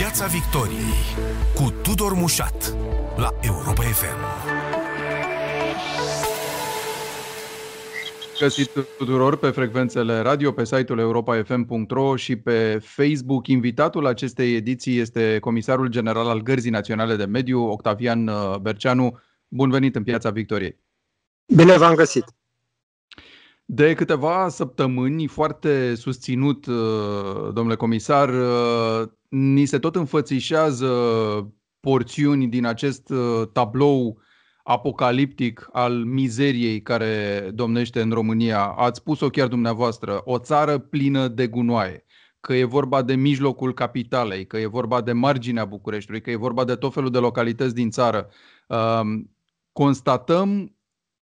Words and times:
Piața 0.00 0.26
Victoriei 0.26 0.94
cu 1.54 1.72
Tudor 1.82 2.12
Mușat 2.12 2.76
la 3.16 3.28
Europa 3.40 3.82
FM. 3.82 4.16
Găsit 8.38 8.70
tuturor 8.98 9.36
pe 9.36 9.50
frecvențele 9.50 10.18
radio, 10.18 10.52
pe 10.52 10.64
site-ul 10.64 10.98
europafm.ro 10.98 12.16
și 12.16 12.36
pe 12.36 12.78
Facebook. 12.82 13.46
Invitatul 13.46 14.06
acestei 14.06 14.54
ediții 14.54 14.98
este 14.98 15.38
Comisarul 15.38 15.88
General 15.88 16.28
al 16.28 16.40
Gărzii 16.40 16.70
Naționale 16.70 17.16
de 17.16 17.24
Mediu, 17.24 17.70
Octavian 17.70 18.28
uh, 18.28 18.56
Berceanu. 18.60 19.18
Bun 19.48 19.70
venit 19.70 19.96
în 19.96 20.02
Piața 20.02 20.30
Victoriei! 20.30 20.78
Bine 21.54 21.76
v-am 21.78 21.94
găsit! 21.94 22.24
De 23.64 23.94
câteva 23.94 24.48
săptămâni, 24.48 25.26
foarte 25.26 25.94
susținut, 25.94 26.66
uh, 26.66 27.52
domnule 27.52 27.76
comisar, 27.76 28.28
uh, 28.28 29.08
ni 29.30 29.64
se 29.64 29.78
tot 29.78 29.96
înfățișează 29.96 30.92
porțiuni 31.80 32.48
din 32.48 32.64
acest 32.64 33.10
uh, 33.10 33.48
tablou 33.52 34.20
apocaliptic 34.62 35.68
al 35.72 36.04
mizeriei 36.04 36.82
care 36.82 37.40
domnește 37.54 38.00
în 38.00 38.10
România. 38.10 38.64
Ați 38.64 38.98
spus-o 38.98 39.28
chiar 39.28 39.48
dumneavoastră, 39.48 40.20
o 40.24 40.38
țară 40.38 40.78
plină 40.78 41.28
de 41.28 41.46
gunoaie 41.46 42.04
că 42.40 42.54
e 42.54 42.64
vorba 42.64 43.02
de 43.02 43.14
mijlocul 43.14 43.74
capitalei, 43.74 44.46
că 44.46 44.58
e 44.58 44.66
vorba 44.66 45.00
de 45.00 45.12
marginea 45.12 45.64
Bucureștiului, 45.64 46.22
că 46.22 46.30
e 46.30 46.36
vorba 46.36 46.64
de 46.64 46.74
tot 46.74 46.92
felul 46.92 47.10
de 47.10 47.18
localități 47.18 47.74
din 47.74 47.90
țară. 47.90 48.30
Constatăm 49.72 50.76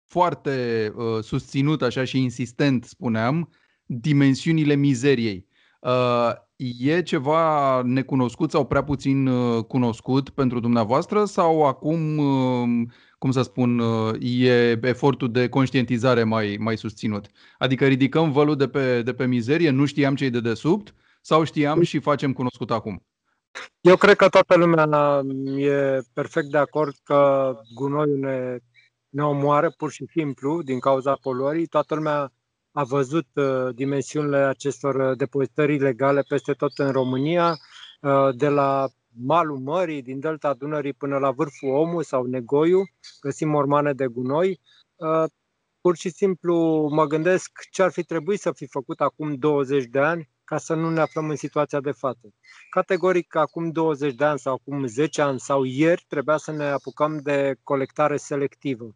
foarte 0.06 0.92
uh, 0.96 1.22
susținut 1.22 1.82
așa 1.82 2.04
și 2.04 2.18
insistent, 2.18 2.84
spuneam, 2.84 3.52
dimensiunile 3.84 4.74
mizeriei. 4.74 5.46
Uh, 6.60 6.68
e 6.78 7.02
ceva 7.02 7.82
necunoscut 7.82 8.50
sau 8.50 8.66
prea 8.66 8.84
puțin 8.84 9.26
uh, 9.26 9.64
cunoscut 9.64 10.30
pentru 10.30 10.60
dumneavoastră 10.60 11.24
sau 11.24 11.66
acum, 11.66 12.18
uh, 12.18 12.88
cum 13.18 13.30
să 13.30 13.42
spun, 13.42 13.78
uh, 13.78 14.14
e 14.20 14.78
efortul 14.82 15.32
de 15.32 15.48
conștientizare 15.48 16.24
mai, 16.24 16.56
mai 16.60 16.76
susținut? 16.76 17.26
Adică 17.58 17.86
ridicăm 17.86 18.32
vălul 18.32 18.56
de 18.56 18.68
pe, 18.68 19.02
de 19.02 19.12
pe 19.12 19.26
mizerie, 19.26 19.70
nu 19.70 19.84
știam 19.84 20.14
ce 20.14 20.24
e 20.24 20.30
de 20.30 20.40
desubt 20.40 20.94
sau 21.20 21.44
știam 21.44 21.82
și 21.82 21.98
facem 21.98 22.32
cunoscut 22.32 22.70
acum? 22.70 23.04
Eu 23.80 23.96
cred 23.96 24.16
că 24.16 24.28
toată 24.28 24.56
lumea 24.56 25.22
e 25.56 26.00
perfect 26.12 26.50
de 26.50 26.58
acord 26.58 26.94
că 27.04 27.52
gunoiul 27.74 28.18
ne 28.18 28.58
ne 29.10 29.22
omoară 29.22 29.70
pur 29.76 29.90
și 29.90 30.06
simplu 30.10 30.62
din 30.62 30.78
cauza 30.78 31.14
poluării. 31.14 31.66
Toată 31.66 31.94
lumea 31.94 32.32
a 32.72 32.84
văzut 32.84 33.26
uh, 33.34 33.74
dimensiunile 33.74 34.36
acestor 34.36 34.94
uh, 34.94 35.16
depozitări 35.16 35.74
ilegale 35.74 36.22
peste 36.28 36.52
tot 36.52 36.78
în 36.78 36.90
România, 36.90 37.56
uh, 38.00 38.28
de 38.36 38.48
la 38.48 38.88
malul 39.24 39.58
mării, 39.58 40.02
din 40.02 40.20
delta 40.20 40.54
Dunării 40.54 40.92
până 40.92 41.18
la 41.18 41.30
vârful 41.30 41.68
Omu 41.68 42.02
sau 42.02 42.24
Negoiu, 42.24 42.82
găsim 43.20 43.48
mormane 43.48 43.92
de 43.92 44.06
gunoi. 44.06 44.60
Uh, 44.96 45.24
pur 45.80 45.96
și 45.96 46.10
simplu 46.10 46.88
mă 46.92 47.04
gândesc 47.04 47.50
ce 47.70 47.82
ar 47.82 47.90
fi 47.90 48.02
trebuit 48.02 48.40
să 48.40 48.52
fi 48.52 48.66
făcut 48.66 49.00
acum 49.00 49.34
20 49.34 49.84
de 49.84 49.98
ani 49.98 50.30
ca 50.44 50.58
să 50.58 50.74
nu 50.74 50.90
ne 50.90 51.00
aflăm 51.00 51.28
în 51.28 51.36
situația 51.36 51.80
de 51.80 51.90
față. 51.90 52.34
Categoric, 52.70 53.34
acum 53.34 53.70
20 53.70 54.14
de 54.14 54.24
ani 54.24 54.38
sau 54.38 54.54
acum 54.54 54.86
10 54.86 55.22
ani 55.22 55.40
sau 55.40 55.64
ieri 55.64 56.04
trebuia 56.08 56.36
să 56.36 56.52
ne 56.52 56.64
apucăm 56.64 57.18
de 57.18 57.54
colectare 57.62 58.16
selectivă. 58.16 58.94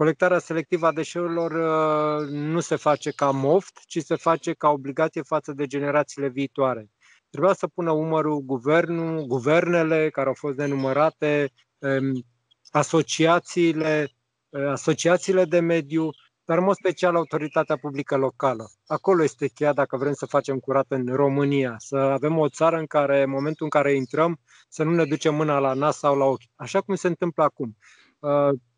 Colectarea 0.00 0.38
selectivă 0.38 0.86
a 0.86 0.92
deșeurilor 0.92 1.50
uh, 1.52 2.28
nu 2.28 2.60
se 2.60 2.76
face 2.76 3.10
ca 3.10 3.30
moft, 3.30 3.80
ci 3.86 3.98
se 3.98 4.16
face 4.16 4.52
ca 4.52 4.68
obligație 4.68 5.22
față 5.22 5.52
de 5.52 5.66
generațiile 5.66 6.28
viitoare. 6.28 6.90
Trebuia 7.30 7.52
să 7.52 7.66
pună 7.66 7.90
umărul 7.90 8.40
guvernul, 8.40 9.26
guvernele 9.26 10.10
care 10.10 10.28
au 10.28 10.34
fost 10.34 10.56
denumărate, 10.56 11.52
um, 11.78 12.24
asociațiile, 12.70 14.08
uh, 14.48 14.66
asociațiile 14.66 15.44
de 15.44 15.60
mediu, 15.60 16.08
dar 16.44 16.58
în 16.58 16.64
mod 16.64 16.74
special 16.74 17.16
autoritatea 17.16 17.76
publică 17.76 18.16
locală. 18.16 18.70
Acolo 18.86 19.22
este 19.22 19.48
cheia 19.48 19.72
dacă 19.72 19.96
vrem 19.96 20.12
să 20.12 20.26
facem 20.26 20.58
curat 20.58 20.86
în 20.88 21.06
România, 21.06 21.74
să 21.78 21.96
avem 21.96 22.38
o 22.38 22.48
țară 22.48 22.76
în 22.76 22.86
care, 22.86 23.22
în 23.22 23.30
momentul 23.30 23.64
în 23.64 23.70
care 23.70 23.94
intrăm, 23.94 24.40
să 24.68 24.82
nu 24.82 24.90
ne 24.94 25.04
ducem 25.04 25.34
mâna 25.34 25.58
la 25.58 25.72
nas 25.72 25.98
sau 25.98 26.16
la 26.16 26.24
ochi, 26.24 26.50
așa 26.54 26.80
cum 26.80 26.94
se 26.94 27.06
întâmplă 27.06 27.42
acum. 27.42 27.76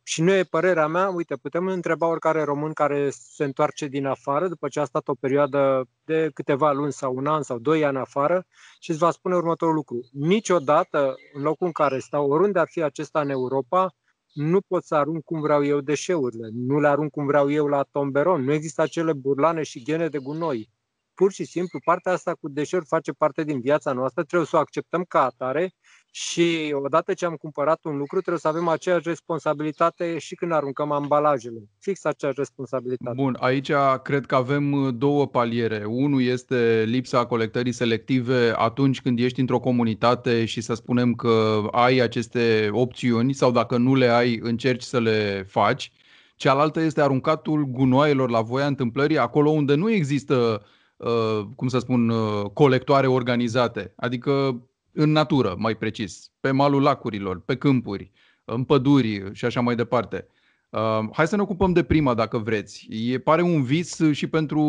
Uh, 0.02 0.08
și 0.12 0.22
nu 0.22 0.32
e 0.32 0.44
părerea 0.44 0.86
mea, 0.86 1.08
uite, 1.08 1.36
putem 1.36 1.66
întreba 1.66 2.06
oricare 2.06 2.42
român 2.42 2.72
care 2.72 3.10
se 3.10 3.44
întoarce 3.44 3.86
din 3.86 4.06
afară, 4.06 4.48
după 4.48 4.68
ce 4.68 4.80
a 4.80 4.84
stat 4.84 5.08
o 5.08 5.14
perioadă 5.14 5.88
de 6.04 6.30
câteva 6.34 6.72
luni 6.72 6.92
sau 6.92 7.14
un 7.16 7.26
an 7.26 7.42
sau 7.42 7.58
doi 7.58 7.84
ani 7.84 7.98
afară 7.98 8.46
și 8.80 8.90
îți 8.90 8.98
va 8.98 9.10
spune 9.10 9.34
următorul 9.34 9.74
lucru. 9.74 10.08
Niciodată, 10.12 11.14
în 11.32 11.42
locul 11.42 11.66
în 11.66 11.72
care 11.72 11.98
stau, 11.98 12.30
oriunde 12.30 12.58
ar 12.58 12.68
fi 12.70 12.82
acesta 12.82 13.20
în 13.20 13.30
Europa, 13.30 13.94
nu 14.32 14.60
pot 14.60 14.84
să 14.84 14.94
arunc 14.94 15.24
cum 15.24 15.40
vreau 15.40 15.64
eu 15.64 15.80
deșeurile, 15.80 16.48
nu 16.52 16.80
le 16.80 16.88
arunc 16.88 17.10
cum 17.10 17.26
vreau 17.26 17.50
eu 17.50 17.66
la 17.66 17.82
tomberon, 17.82 18.44
nu 18.44 18.52
există 18.52 18.82
acele 18.82 19.12
burlane 19.12 19.62
și 19.62 19.82
ghene 19.82 20.08
de 20.08 20.18
gunoi. 20.18 20.70
Pur 21.14 21.32
și 21.32 21.44
simplu, 21.44 21.80
partea 21.84 22.12
asta 22.12 22.34
cu 22.34 22.48
deșeuri 22.48 22.86
face 22.86 23.12
parte 23.12 23.44
din 23.44 23.60
viața 23.60 23.92
noastră, 23.92 24.24
trebuie 24.24 24.48
să 24.48 24.56
o 24.56 24.58
acceptăm 24.58 25.04
ca 25.04 25.24
atare 25.24 25.74
și 26.14 26.74
odată 26.84 27.14
ce 27.14 27.24
am 27.26 27.34
cumpărat 27.34 27.84
un 27.84 27.96
lucru, 27.96 28.18
trebuie 28.18 28.38
să 28.38 28.48
avem 28.48 28.68
aceeași 28.68 29.08
responsabilitate 29.08 30.18
și 30.18 30.34
când 30.34 30.52
aruncăm 30.52 30.90
ambalajele. 30.90 31.58
Fix 31.78 32.04
aceeași 32.04 32.38
responsabilitate. 32.38 33.16
Bun, 33.16 33.36
aici 33.40 33.72
cred 34.02 34.26
că 34.26 34.34
avem 34.34 34.72
uh, 34.72 34.94
două 34.94 35.26
paliere. 35.26 35.84
Unul 35.86 36.22
este 36.22 36.84
lipsa 36.86 37.26
colectării 37.26 37.72
selective 37.72 38.52
atunci 38.56 39.00
când 39.00 39.18
ești 39.18 39.40
într-o 39.40 39.58
comunitate 39.58 40.44
și 40.44 40.60
să 40.60 40.74
spunem 40.74 41.14
că 41.14 41.62
ai 41.70 41.98
aceste 41.98 42.68
opțiuni 42.72 43.32
sau 43.32 43.50
dacă 43.50 43.76
nu 43.76 43.94
le 43.94 44.06
ai, 44.06 44.38
încerci 44.42 44.82
să 44.82 45.00
le 45.00 45.46
faci. 45.48 45.92
Cealaltă 46.36 46.80
este 46.80 47.00
aruncatul 47.00 47.64
gunoaielor 47.64 48.30
la 48.30 48.40
voia 48.40 48.66
întâmplării 48.66 49.18
acolo 49.18 49.50
unde 49.50 49.74
nu 49.74 49.90
există, 49.90 50.62
uh, 50.96 51.40
cum 51.56 51.68
să 51.68 51.78
spun, 51.78 52.08
uh, 52.08 52.42
colectoare 52.52 53.06
organizate. 53.06 53.92
Adică 53.96 54.62
în 54.92 55.12
natură, 55.12 55.54
mai 55.58 55.74
precis, 55.76 56.30
pe 56.40 56.50
malul 56.50 56.82
lacurilor, 56.82 57.40
pe 57.40 57.56
câmpuri, 57.56 58.12
în 58.44 58.64
păduri 58.64 59.30
și 59.32 59.44
așa 59.44 59.60
mai 59.60 59.74
departe. 59.74 60.26
Uh, 60.70 61.08
hai 61.12 61.26
să 61.26 61.36
ne 61.36 61.42
ocupăm 61.42 61.72
de 61.72 61.82
prima, 61.82 62.14
dacă 62.14 62.38
vreți. 62.38 62.86
E, 62.90 63.18
pare 63.18 63.42
un 63.42 63.62
vis 63.62 64.00
și 64.12 64.26
pentru 64.26 64.60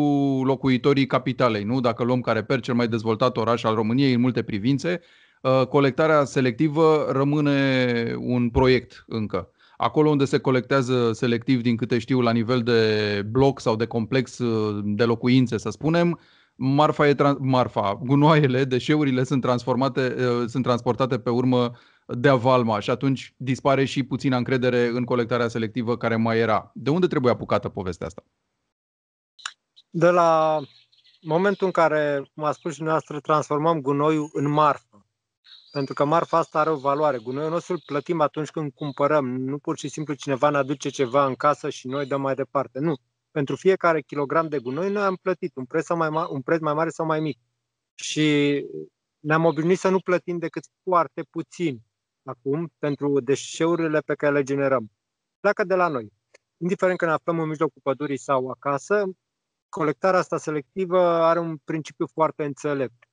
locuitorii 0.44 1.06
capitalei, 1.06 1.64
nu? 1.64 1.80
Dacă 1.80 2.04
luăm 2.04 2.20
Careper, 2.20 2.60
cel 2.60 2.74
mai 2.74 2.88
dezvoltat 2.88 3.36
oraș 3.36 3.62
al 3.62 3.74
României 3.74 4.12
în 4.12 4.20
multe 4.20 4.42
privințe, 4.42 5.00
uh, 5.42 5.66
colectarea 5.66 6.24
selectivă 6.24 7.06
rămâne 7.10 8.14
un 8.18 8.50
proiect 8.50 9.04
încă. 9.06 9.48
Acolo 9.76 10.10
unde 10.10 10.24
se 10.24 10.38
colectează 10.38 11.12
selectiv, 11.12 11.62
din 11.62 11.76
câte 11.76 11.98
știu, 11.98 12.20
la 12.20 12.32
nivel 12.32 12.62
de 12.62 13.22
bloc 13.30 13.60
sau 13.60 13.76
de 13.76 13.86
complex 13.86 14.38
uh, 14.38 14.80
de 14.84 15.04
locuințe, 15.04 15.58
să 15.58 15.70
spunem, 15.70 16.20
marfa 16.56 17.08
e 17.08 17.14
trans- 17.14 17.38
marfa, 17.40 18.00
gunoaiele, 18.02 18.64
deșeurile 18.64 19.24
sunt 19.24 19.40
transformate, 19.40 20.14
uh, 20.18 20.48
sunt 20.48 20.62
transportate 20.62 21.18
pe 21.18 21.30
urmă 21.30 21.72
de 22.06 22.28
avalma 22.28 22.80
și 22.80 22.90
atunci 22.90 23.34
dispare 23.36 23.84
și 23.84 24.02
puțina 24.02 24.36
încredere 24.36 24.86
în 24.86 25.04
colectarea 25.04 25.48
selectivă 25.48 25.96
care 25.96 26.16
mai 26.16 26.38
era. 26.38 26.70
De 26.74 26.90
unde 26.90 27.06
trebuie 27.06 27.32
apucată 27.32 27.68
povestea 27.68 28.06
asta? 28.06 28.24
De 29.90 30.10
la 30.10 30.60
momentul 31.20 31.66
în 31.66 31.72
care, 31.72 32.30
cum 32.34 32.44
a 32.44 32.52
spus 32.52 32.70
și 32.70 32.76
dumneavoastră, 32.76 33.20
transformăm 33.20 33.80
gunoiul 33.80 34.30
în 34.32 34.50
marfă. 34.50 35.06
Pentru 35.70 35.94
că 35.94 36.04
marfa 36.04 36.38
asta 36.38 36.58
are 36.60 36.70
o 36.70 36.76
valoare. 36.76 37.18
Gunoiul 37.18 37.50
nostru 37.50 37.72
îl 37.72 37.82
plătim 37.86 38.20
atunci 38.20 38.50
când 38.50 38.72
cumpărăm. 38.72 39.36
Nu 39.36 39.58
pur 39.58 39.78
și 39.78 39.88
simplu 39.88 40.14
cineva 40.14 40.50
ne 40.50 40.56
aduce 40.56 40.88
ceva 40.88 41.26
în 41.26 41.34
casă 41.34 41.70
și 41.70 41.86
noi 41.86 42.06
dăm 42.06 42.20
mai 42.20 42.34
departe. 42.34 42.78
Nu 42.78 42.94
pentru 43.34 43.56
fiecare 43.56 44.00
kilogram 44.00 44.48
de 44.48 44.58
gunoi 44.58 44.90
noi 44.90 45.02
am 45.02 45.16
plătit 45.22 45.56
un 45.56 45.64
preț, 45.64 45.88
mai 45.88 46.08
ma- 46.08 46.28
un 46.30 46.42
preț 46.42 46.60
mai 46.60 46.74
mare 46.74 46.90
sau 46.90 47.06
mai 47.06 47.20
mic. 47.20 47.38
Și 47.94 48.26
ne-am 49.20 49.44
obișnuit 49.44 49.78
să 49.78 49.88
nu 49.88 50.00
plătim 50.00 50.38
decât 50.38 50.64
foarte 50.82 51.22
puțin 51.22 51.80
acum 52.22 52.72
pentru 52.78 53.20
deșeurile 53.20 54.00
pe 54.00 54.14
care 54.14 54.32
le 54.32 54.42
generăm. 54.42 54.90
Pleacă 55.40 55.64
de 55.64 55.74
la 55.74 55.88
noi. 55.88 56.12
Indiferent 56.56 56.98
că 56.98 57.04
ne 57.04 57.10
aflăm 57.10 57.38
în 57.38 57.48
mijlocul 57.48 57.80
pădurii 57.82 58.18
sau 58.18 58.48
acasă, 58.48 59.04
colectarea 59.68 60.18
asta 60.18 60.36
selectivă 60.36 61.00
are 61.00 61.38
un 61.38 61.56
principiu 61.56 62.06
foarte 62.06 62.44
înțelept. 62.44 63.04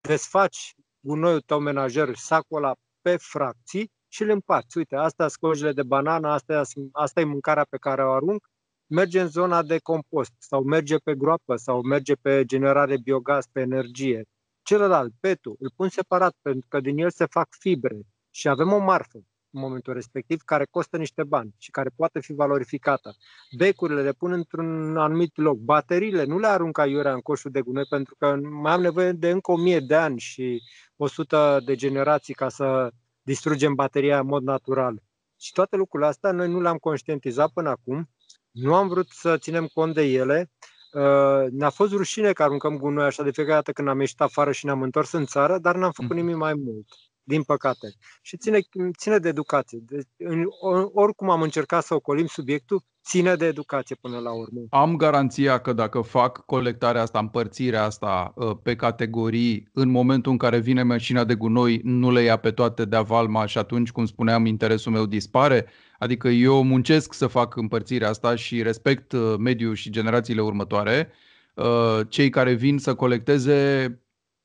Desfaci 0.00 0.74
gunoiul 1.00 1.40
tău 1.40 1.60
menajer, 1.60 2.14
sacul 2.14 2.56
ăla 2.56 2.74
pe 3.00 3.16
fracții 3.16 3.90
și 4.08 4.22
îl 4.22 4.30
împarți. 4.30 4.78
Uite, 4.78 4.96
astea 4.96 5.28
scojile 5.28 5.72
de 5.72 5.82
banană, 5.82 6.28
asta, 6.28 6.62
asta 6.92 7.20
e 7.20 7.24
mâncarea 7.24 7.66
pe 7.70 7.76
care 7.76 8.04
o 8.04 8.12
arunc, 8.12 8.46
merge 8.86 9.20
în 9.20 9.28
zona 9.28 9.62
de 9.62 9.78
compost 9.78 10.32
sau 10.38 10.62
merge 10.62 10.96
pe 10.96 11.14
groapă 11.14 11.56
sau 11.56 11.82
merge 11.82 12.14
pe 12.14 12.44
generare 12.44 12.98
biogaz, 12.98 13.46
pe 13.52 13.60
energie. 13.60 14.24
Celălalt, 14.62 15.12
petul, 15.20 15.56
îl 15.58 15.72
pun 15.76 15.88
separat 15.88 16.34
pentru 16.42 16.68
că 16.68 16.80
din 16.80 16.98
el 16.98 17.10
se 17.10 17.26
fac 17.26 17.48
fibre 17.58 17.98
și 18.30 18.48
avem 18.48 18.72
o 18.72 18.78
marfă. 18.78 19.18
în 19.50 19.60
momentul 19.62 19.92
respectiv, 19.92 20.40
care 20.40 20.66
costă 20.70 20.96
niște 20.96 21.24
bani 21.24 21.54
și 21.58 21.70
care 21.70 21.90
poate 21.96 22.20
fi 22.20 22.32
valorificată. 22.32 23.16
Becurile 23.56 24.02
le 24.02 24.12
pun 24.12 24.32
într-un 24.32 24.96
anumit 24.96 25.36
loc. 25.36 25.58
Bateriile 25.58 26.24
nu 26.24 26.38
le 26.38 26.46
arunc 26.46 26.78
aiurea 26.78 27.12
în 27.12 27.20
coșul 27.20 27.50
de 27.50 27.60
gunoi 27.60 27.84
pentru 27.88 28.14
că 28.18 28.36
mai 28.50 28.72
am 28.72 28.80
nevoie 28.80 29.12
de 29.12 29.30
încă 29.30 29.52
1000 29.52 29.80
de 29.80 29.94
ani 29.94 30.18
și 30.18 30.62
100 30.96 31.60
de 31.64 31.74
generații 31.74 32.34
ca 32.34 32.48
să 32.48 32.90
distrugem 33.22 33.74
bateria 33.74 34.18
în 34.18 34.26
mod 34.26 34.42
natural. 34.42 35.02
Și 35.36 35.52
toate 35.52 35.76
lucrurile 35.76 36.08
astea 36.08 36.32
noi 36.32 36.48
nu 36.48 36.60
le-am 36.60 36.76
conștientizat 36.76 37.50
până 37.52 37.68
acum, 37.68 38.08
nu 38.56 38.74
am 38.74 38.88
vrut 38.88 39.08
să 39.10 39.38
ținem 39.38 39.66
cont 39.66 39.94
de 39.94 40.02
ele. 40.02 40.50
Uh, 40.92 41.50
ne-a 41.50 41.70
fost 41.70 41.92
rușine 41.92 42.32
că 42.32 42.42
aruncăm 42.42 42.76
gunoi 42.76 43.04
așa 43.04 43.22
de 43.22 43.30
fiecare 43.30 43.54
dată 43.54 43.72
când 43.72 43.88
am 43.88 44.00
ieșit 44.00 44.20
afară 44.20 44.52
și 44.52 44.64
ne-am 44.64 44.82
întors 44.82 45.12
în 45.12 45.26
țară, 45.26 45.58
dar 45.58 45.76
n-am 45.76 45.92
făcut 45.92 46.10
mhm. 46.10 46.18
nimic 46.18 46.36
mai 46.36 46.54
mult 46.54 46.86
din 47.22 47.42
păcate. 47.42 47.86
Și 48.22 48.36
ține, 48.36 48.58
ține 48.98 49.18
de 49.18 49.28
educație. 49.28 49.78
Deci, 49.82 50.06
în, 50.16 50.44
oricum 50.92 51.30
am 51.30 51.42
încercat 51.42 51.84
să 51.84 51.94
ocolim 51.94 52.26
subiectul, 52.26 52.82
ține 53.06 53.34
de 53.34 53.46
educație 53.46 53.96
până 54.00 54.18
la 54.18 54.30
urmă. 54.30 54.60
Am 54.70 54.96
garanția 54.96 55.58
că 55.58 55.72
dacă 55.72 56.00
fac 56.00 56.44
colectarea 56.44 57.02
asta, 57.02 57.18
împărțirea 57.18 57.84
asta 57.84 58.32
uh, 58.34 58.50
pe 58.62 58.76
categorii, 58.76 59.68
în 59.72 59.90
momentul 59.90 60.32
în 60.32 60.38
care 60.38 60.58
vine 60.58 60.82
mașina 60.82 61.24
de 61.24 61.34
gunoi, 61.34 61.80
nu 61.82 62.10
le 62.10 62.22
ia 62.22 62.36
pe 62.36 62.50
toate 62.50 62.84
de 62.84 62.96
avalma 62.96 63.46
și 63.46 63.58
atunci, 63.58 63.90
cum 63.90 64.06
spuneam, 64.06 64.46
interesul 64.46 64.92
meu 64.92 65.06
dispare? 65.06 65.66
Adică 65.98 66.28
eu 66.28 66.62
muncesc 66.62 67.12
să 67.12 67.26
fac 67.26 67.56
împărțirea 67.56 68.08
asta 68.08 68.34
și 68.34 68.62
respect 68.62 69.12
uh, 69.12 69.34
mediul 69.38 69.74
și 69.74 69.90
generațiile 69.90 70.40
următoare. 70.40 71.10
Uh, 71.54 72.00
cei 72.08 72.30
care 72.30 72.52
vin 72.52 72.78
să 72.78 72.94
colecteze, 72.94 73.90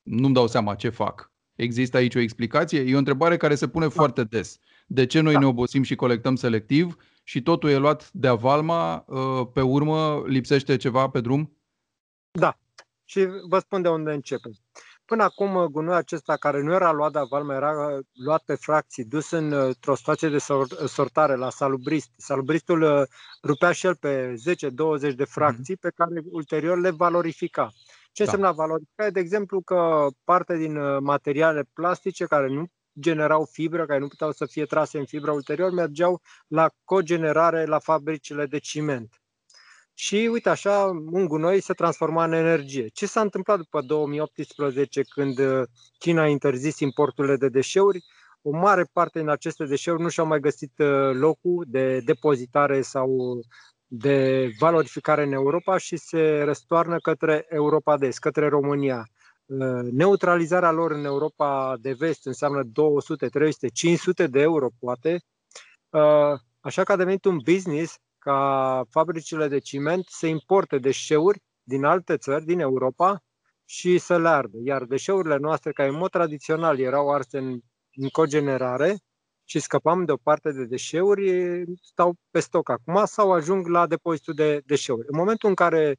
nu-mi 0.01 0.33
dau 0.33 0.47
seama 0.47 0.75
ce 0.75 0.89
fac 0.89 1.31
Există 1.55 1.97
aici 1.97 2.15
o 2.15 2.19
explicație? 2.19 2.79
E 2.79 2.95
o 2.95 2.97
întrebare 2.97 3.37
care 3.37 3.55
se 3.55 3.67
pune 3.67 3.85
da. 3.85 3.91
foarte 3.91 4.23
des. 4.23 4.59
De 4.87 5.05
ce 5.05 5.19
noi 5.19 5.33
da. 5.33 5.39
ne 5.39 5.45
obosim 5.45 5.83
și 5.83 5.95
colectăm 5.95 6.35
selectiv 6.35 6.95
și 7.31 7.41
totul 7.41 7.69
e 7.69 7.77
luat 7.77 8.11
de 8.11 8.27
avalma, 8.27 9.05
uh, 9.07 9.47
pe 9.53 9.61
urmă 9.61 10.23
lipsește 10.25 10.77
ceva 10.77 11.09
pe 11.09 11.21
drum? 11.21 11.57
Da. 12.31 12.57
Și 13.05 13.27
vă 13.47 13.59
spun 13.59 13.81
de 13.81 13.89
unde 13.89 14.11
începem. 14.11 14.51
Până 15.05 15.23
acum, 15.23 15.55
uh, 15.55 15.63
gunoiul 15.63 15.97
acesta 15.97 16.37
care 16.37 16.61
nu 16.61 16.73
era 16.73 16.91
luat 16.91 17.11
de 17.11 17.19
avalma, 17.19 17.55
era 17.55 17.71
uh, 17.71 18.05
luat 18.13 18.43
pe 18.45 18.55
fracții, 18.55 19.05
dus 19.05 19.31
într-o 19.31 19.95
situație 19.95 20.29
de 20.29 20.37
sortare 20.85 21.35
la 21.35 21.49
salubrist. 21.49 22.09
Salubristul 22.17 23.07
rupea 23.43 23.71
și 23.71 23.85
el 23.85 23.95
pe 23.95 24.33
10-20 25.11 25.15
de 25.15 25.25
fracții 25.25 25.75
mm-hmm. 25.75 25.79
pe 25.79 25.91
care 25.95 26.21
ulterior 26.31 26.79
le 26.79 26.89
valorifica. 26.89 27.69
Ce 28.11 28.23
da. 28.23 28.31
înseamnă 28.31 28.55
valorificare? 28.55 29.09
De 29.09 29.19
exemplu 29.19 29.61
că 29.61 30.07
parte 30.23 30.57
din 30.57 30.75
uh, 30.75 30.97
materiale 30.99 31.63
plastice 31.73 32.25
care 32.25 32.47
nu 32.47 32.65
generau 32.99 33.45
fibră, 33.51 33.85
care 33.85 33.99
nu 33.99 34.07
puteau 34.07 34.31
să 34.31 34.45
fie 34.45 34.65
trase 34.65 34.97
în 34.97 35.05
fibră 35.05 35.31
ulterior, 35.31 35.71
mergeau 35.71 36.21
la 36.47 36.69
cogenerare 36.83 37.65
la 37.65 37.79
fabricile 37.79 38.45
de 38.45 38.57
ciment. 38.57 39.21
Și 39.93 40.29
uite 40.31 40.49
așa, 40.49 40.85
un 41.11 41.27
gunoi 41.27 41.61
se 41.61 41.73
transforma 41.73 42.23
în 42.23 42.31
energie. 42.33 42.87
Ce 42.87 43.05
s-a 43.05 43.21
întâmplat 43.21 43.57
după 43.57 43.81
2018 43.81 45.01
când 45.01 45.39
uh, 45.39 45.61
China 45.97 46.21
a 46.21 46.27
interzis 46.27 46.79
importurile 46.79 47.35
de 47.35 47.49
deșeuri? 47.49 48.03
O 48.41 48.51
mare 48.51 48.83
parte 48.93 49.19
din 49.19 49.29
aceste 49.29 49.65
deșeuri 49.65 50.01
nu 50.01 50.09
și-au 50.09 50.25
mai 50.25 50.39
găsit 50.39 50.71
uh, 50.77 51.11
locul 51.13 51.65
de 51.67 51.99
depozitare 51.99 52.81
sau 52.81 53.39
de 53.87 54.49
valorificare 54.59 55.23
în 55.23 55.31
Europa 55.31 55.77
și 55.77 55.97
se 55.97 56.41
răstoarnă 56.43 56.97
către 56.97 57.45
Europa 57.49 57.97
de 57.97 58.07
Est, 58.07 58.19
către 58.19 58.47
România. 58.47 59.05
Uh, 59.45 59.91
neutralizarea 59.91 60.71
lor 60.71 60.91
în 60.91 61.05
Europa 61.05 61.77
de 61.81 61.93
Vest 61.93 62.25
înseamnă 62.25 62.63
200, 62.63 63.27
300, 63.27 63.67
500 63.67 64.27
de 64.27 64.39
euro, 64.39 64.69
poate. 64.79 65.23
Uh, 65.89 66.39
așa 66.59 66.83
că 66.83 66.91
a 66.91 66.95
devenit 66.95 67.25
un 67.25 67.37
business 67.43 67.97
ca 68.17 68.81
fabricile 68.89 69.47
de 69.47 69.59
ciment 69.59 70.05
să 70.07 70.27
importe 70.27 70.77
deșeuri 70.77 71.41
din 71.63 71.83
alte 71.83 72.17
țări, 72.17 72.45
din 72.45 72.59
Europa, 72.59 73.23
și 73.65 73.97
să 73.97 74.17
le 74.17 74.27
ardă. 74.27 74.57
Iar 74.63 74.83
deșeurile 74.83 75.37
noastre, 75.37 75.71
care 75.71 75.89
în 75.89 75.97
mod 75.97 76.09
tradițional 76.09 76.79
erau 76.79 77.13
arse 77.13 77.37
în, 77.37 77.59
în 77.95 78.09
cogenerare, 78.09 78.97
și 79.43 79.59
scăpam 79.59 80.05
de 80.05 80.11
o 80.11 80.17
parte 80.17 80.51
de 80.51 80.65
deșeuri, 80.65 81.63
stau 81.81 82.15
pe 82.29 82.39
stoc 82.39 82.69
acum 82.69 83.05
sau 83.05 83.31
ajung 83.31 83.67
la 83.67 83.87
depozitul 83.87 84.33
de 84.33 84.61
deșeuri. 84.65 85.07
În 85.07 85.17
momentul 85.17 85.49
în 85.49 85.55
care 85.55 85.97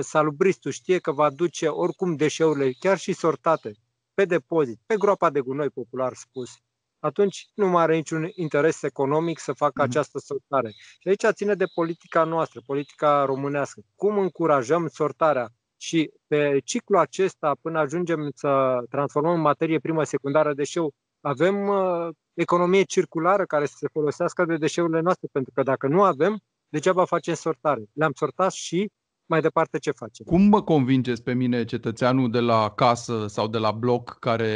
salubristul 0.00 0.70
știe 0.70 0.98
că 0.98 1.12
va 1.12 1.30
duce 1.30 1.68
oricum 1.68 2.16
deșeurile, 2.16 2.72
chiar 2.78 2.98
și 2.98 3.12
sortate, 3.12 3.72
pe 4.14 4.24
depozit, 4.24 4.80
pe 4.86 4.96
groapa 4.96 5.30
de 5.30 5.40
gunoi, 5.40 5.70
popular 5.70 6.14
spus, 6.14 6.50
atunci 6.98 7.48
nu 7.54 7.68
mai 7.68 7.82
are 7.82 7.94
niciun 7.94 8.30
interes 8.34 8.82
economic 8.82 9.38
să 9.38 9.52
facă 9.52 9.82
mm-hmm. 9.82 9.88
această 9.88 10.18
sortare. 10.18 10.70
Și 10.98 11.08
aici 11.08 11.26
ține 11.32 11.54
de 11.54 11.64
politica 11.74 12.24
noastră, 12.24 12.60
politica 12.66 13.24
românească. 13.24 13.80
Cum 13.94 14.18
încurajăm 14.18 14.88
sortarea 14.88 15.48
și 15.76 16.12
pe 16.26 16.60
ciclul 16.64 16.98
acesta, 16.98 17.56
până 17.60 17.78
ajungem 17.78 18.30
să 18.34 18.82
transformăm 18.90 19.34
în 19.34 19.40
materie 19.40 19.78
primă 19.78 20.04
secundară 20.04 20.54
deșeu, 20.54 20.94
avem 21.20 21.68
uh, 21.68 22.08
economie 22.34 22.82
circulară 22.82 23.44
care 23.44 23.66
să 23.66 23.74
se 23.76 23.88
folosească 23.92 24.44
de 24.44 24.56
deșeurile 24.56 25.00
noastre, 25.00 25.28
pentru 25.32 25.52
că 25.54 25.62
dacă 25.62 25.86
nu 25.86 26.02
avem, 26.02 26.40
degeaba 26.68 27.04
facem 27.04 27.34
sortare. 27.34 27.82
Le-am 27.92 28.12
sortat 28.14 28.52
și 28.52 28.90
mai 29.32 29.40
departe 29.40 29.78
ce 29.78 29.90
facem. 29.90 30.26
Cum 30.26 30.42
mă 30.42 30.62
convingeți 30.62 31.22
pe 31.22 31.34
mine, 31.34 31.64
cetățeanul 31.64 32.30
de 32.30 32.40
la 32.40 32.72
casă 32.76 33.24
sau 33.28 33.48
de 33.48 33.58
la 33.58 33.70
bloc 33.70 34.16
care 34.18 34.50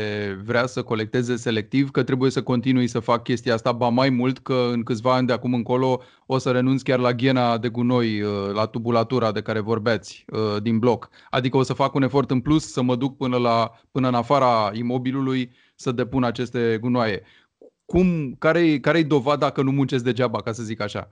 vrea 0.45 0.67
să 0.67 0.83
colecteze 0.83 1.37
selectiv, 1.37 1.91
că 1.91 2.03
trebuie 2.03 2.31
să 2.31 2.43
continui 2.43 2.87
să 2.87 3.01
fac 3.01 3.23
chestia 3.23 3.55
asta, 3.55 3.73
ba 3.73 3.89
mai 3.89 4.11
mult 4.11 4.39
că 4.39 4.69
în 4.73 4.83
câțiva 4.83 5.15
ani 5.15 5.27
de 5.27 5.33
acum 5.33 5.55
încolo 5.55 6.03
o 6.27 6.39
să 6.39 6.51
renunț 6.51 6.83
chiar 6.83 6.99
la 6.99 7.13
ghena 7.13 7.59
de 7.59 7.69
gunoi, 7.69 8.21
uh, 8.21 8.31
la 8.53 8.67
tubulatura 8.67 9.33
de 9.33 9.43
care 9.43 9.61
vorbeați 9.61 10.25
uh, 10.33 10.63
din 10.63 10.79
bloc. 10.79 11.09
Adică 11.31 11.57
o 11.57 11.63
să 11.63 11.73
fac 11.73 11.95
un 11.95 12.03
efort 12.03 12.31
în 12.31 12.41
plus 12.41 12.73
să 12.73 12.83
mă 12.83 12.97
duc 12.97 13.17
până, 13.17 13.37
la, 13.37 13.71
până 13.93 14.09
în 14.09 14.15
afara 14.15 14.71
imobilului 14.73 15.51
să 15.75 15.93
depun 15.93 16.25
aceste 16.25 16.79
gunoaie. 16.81 17.23
Cum, 17.85 18.35
care-i, 18.39 18.81
care-i 18.81 19.05
dovada 19.05 19.51
că 19.51 19.63
nu 19.63 19.71
muncesc 19.71 20.05
degeaba, 20.05 20.43
ca 20.43 20.53
să 20.53 20.63
zic 20.63 20.81
așa? 20.81 21.09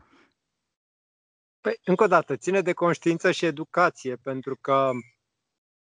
Păi, 1.64 1.80
încă 1.84 2.04
o 2.04 2.06
dată, 2.06 2.36
ține 2.36 2.60
de 2.60 2.72
conștiință 2.72 3.30
și 3.30 3.44
educație, 3.44 4.16
pentru 4.16 4.56
că 4.60 4.90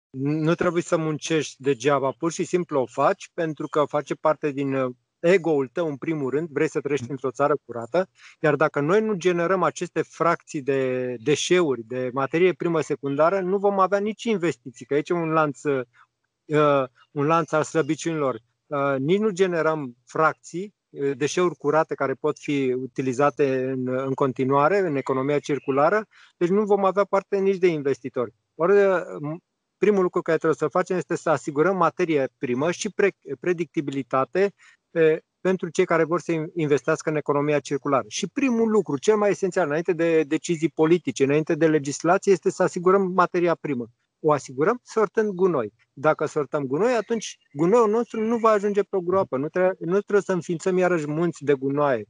nu 0.09 0.55
trebuie 0.55 0.83
să 0.83 0.97
muncești 0.97 1.55
degeaba, 1.61 2.11
pur 2.17 2.31
și 2.31 2.43
simplu 2.43 2.79
o 2.81 2.85
faci 2.85 3.29
pentru 3.33 3.67
că 3.67 3.83
face 3.85 4.15
parte 4.15 4.51
din 4.51 4.73
uh, 4.73 4.95
ego-ul 5.19 5.67
tău 5.67 5.87
în 5.87 5.97
primul 5.97 6.29
rând, 6.29 6.49
vrei 6.49 6.69
să 6.69 6.79
trăiești 6.79 7.09
într-o 7.09 7.31
țară 7.31 7.55
curată, 7.65 8.09
iar 8.39 8.55
dacă 8.55 8.79
noi 8.79 9.01
nu 9.01 9.13
generăm 9.13 9.63
aceste 9.63 10.01
fracții 10.01 10.61
de 10.61 11.15
deșeuri, 11.23 11.83
de 11.83 12.09
materie 12.13 12.53
primă 12.53 12.81
secundară, 12.81 13.41
nu 13.41 13.57
vom 13.57 13.79
avea 13.79 13.99
nici 13.99 14.23
investiții, 14.23 14.85
că 14.85 14.93
aici 14.93 15.09
e 15.09 15.13
un 15.13 15.29
lanț, 15.29 15.63
uh, 15.63 16.83
un 17.11 17.25
lanț 17.25 17.51
al 17.51 17.63
slăbiciunilor. 17.63 18.39
Uh, 18.67 18.95
nici 18.97 19.19
nu 19.19 19.29
generăm 19.29 19.97
fracții, 20.05 20.63
uh, 20.63 20.78
deșeuri 21.15 21.55
curate 21.55 21.95
care 21.95 22.13
pot 22.13 22.39
fi 22.39 22.75
utilizate 22.77 23.69
în, 23.71 23.87
în 23.87 24.13
continuare 24.13 24.77
în 24.77 24.95
economia 24.95 25.39
circulară, 25.39 26.05
deci 26.37 26.49
nu 26.49 26.63
vom 26.63 26.85
avea 26.85 27.03
parte 27.03 27.37
nici 27.37 27.57
de 27.57 27.67
investitori. 27.67 28.33
Ori 28.55 28.71
uh, 28.71 29.37
primul 29.77 30.01
lucru 30.01 30.21
care 30.21 30.37
trebuie 30.37 30.57
să 30.59 30.67
facem 30.67 30.97
este 30.97 31.15
să 31.15 31.29
asigurăm 31.29 31.77
materie 31.77 32.29
primă 32.37 32.71
și 32.71 32.89
pre, 32.89 33.11
predictibilitate 33.39 34.53
pe, 34.89 35.23
pentru 35.41 35.69
cei 35.69 35.85
care 35.85 36.03
vor 36.03 36.19
să 36.19 36.31
investească 36.55 37.09
în 37.09 37.15
economia 37.15 37.59
circulară. 37.59 38.05
Și 38.07 38.27
primul 38.27 38.69
lucru, 38.69 38.97
cel 38.97 39.15
mai 39.15 39.29
esențial, 39.29 39.65
înainte 39.67 39.93
de 39.93 40.23
decizii 40.23 40.69
politice, 40.69 41.23
înainte 41.23 41.55
de 41.55 41.67
legislație, 41.67 42.31
este 42.31 42.49
să 42.49 42.63
asigurăm 42.63 43.11
materia 43.15 43.55
primă 43.55 43.89
o 44.19 44.31
asigurăm 44.31 44.79
sortând 44.83 45.29
gunoi. 45.29 45.73
Dacă 45.93 46.25
sortăm 46.25 46.63
gunoi, 46.63 46.93
atunci 46.93 47.37
gunoiul 47.53 47.89
nostru 47.89 48.21
nu 48.21 48.37
va 48.37 48.49
ajunge 48.49 48.81
pe 48.81 48.95
o 48.95 49.01
groapă. 49.01 49.37
Nu 49.37 49.49
trebuie, 49.49 49.75
nu 49.79 49.99
trebuie 49.99 50.21
să 50.21 50.31
înființăm 50.31 50.77
iarăși 50.77 51.07
munți 51.07 51.43
de 51.43 51.53
gunoaie. 51.53 52.05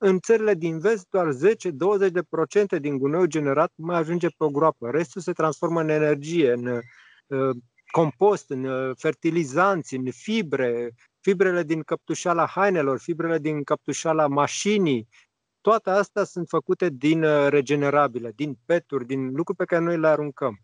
În 0.00 0.20
țările 0.20 0.54
din 0.54 0.78
vest, 0.78 1.06
doar 1.10 1.28
10-20% 2.76 2.80
din 2.80 2.98
gunoiul 2.98 3.26
generat 3.26 3.72
mai 3.74 3.98
ajunge 3.98 4.28
pe 4.28 4.44
o 4.44 4.50
groapă. 4.50 4.90
Restul 4.90 5.20
se 5.20 5.32
transformă 5.32 5.80
în 5.80 5.88
energie, 5.88 6.52
în 6.52 6.66
uh, 6.66 7.56
compost, 7.90 8.50
în 8.50 8.64
uh, 8.64 8.96
fertilizanți, 8.96 9.94
în 9.94 10.10
fibre, 10.10 10.94
fibrele 11.20 11.62
din 11.62 11.82
căptușala 11.82 12.46
hainelor, 12.46 12.98
fibrele 12.98 13.38
din 13.38 13.62
căptușala 13.62 14.26
mașinii, 14.26 15.08
toate 15.60 15.90
astea 15.90 16.24
sunt 16.24 16.48
făcute 16.48 16.88
din 16.88 17.22
uh, 17.22 17.46
regenerabile, 17.48 18.32
din 18.34 18.58
peturi, 18.64 19.06
din 19.06 19.26
lucruri 19.26 19.58
pe 19.58 19.64
care 19.64 19.82
noi 19.82 19.98
le 19.98 20.06
aruncăm. 20.06 20.58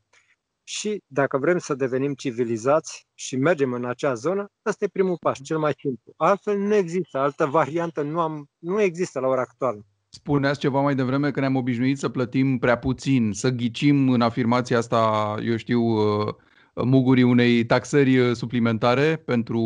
Și 0.64 1.02
dacă 1.06 1.38
vrem 1.38 1.59
să 1.59 1.75
devenim 1.75 2.14
civilizați 2.14 3.06
și 3.14 3.37
mergem 3.37 3.73
în 3.73 3.85
acea 3.85 4.14
zonă, 4.14 4.47
ăsta 4.66 4.85
e 4.85 4.88
primul 4.88 5.16
pas, 5.21 5.38
cel 5.42 5.59
mai 5.59 5.73
simplu. 5.78 6.12
Altfel 6.16 6.59
nu 6.59 6.75
există, 6.75 7.18
altă 7.18 7.47
variantă 7.47 8.02
nu, 8.02 8.21
am, 8.21 8.47
nu 8.59 8.80
există 8.80 9.21
la 9.21 9.26
ora 9.26 9.40
actuală. 9.40 9.87
Spuneați 10.09 10.61
ceva 10.61 10.80
mai 10.80 10.94
devreme 10.94 11.30
că 11.30 11.40
ne-am 11.40 11.56
obișnuit 11.56 11.99
să 11.99 12.09
plătim 12.09 12.59
prea 12.59 12.78
puțin, 12.78 13.33
să 13.33 13.50
ghicim 13.50 14.09
în 14.09 14.21
afirmația 14.21 14.78
asta, 14.78 15.35
eu 15.42 15.56
știu, 15.56 15.80
uh, 15.80 16.35
mugurii 16.74 17.22
unei 17.22 17.64
taxări 17.64 18.36
suplimentare 18.36 19.16
pentru, 19.16 19.58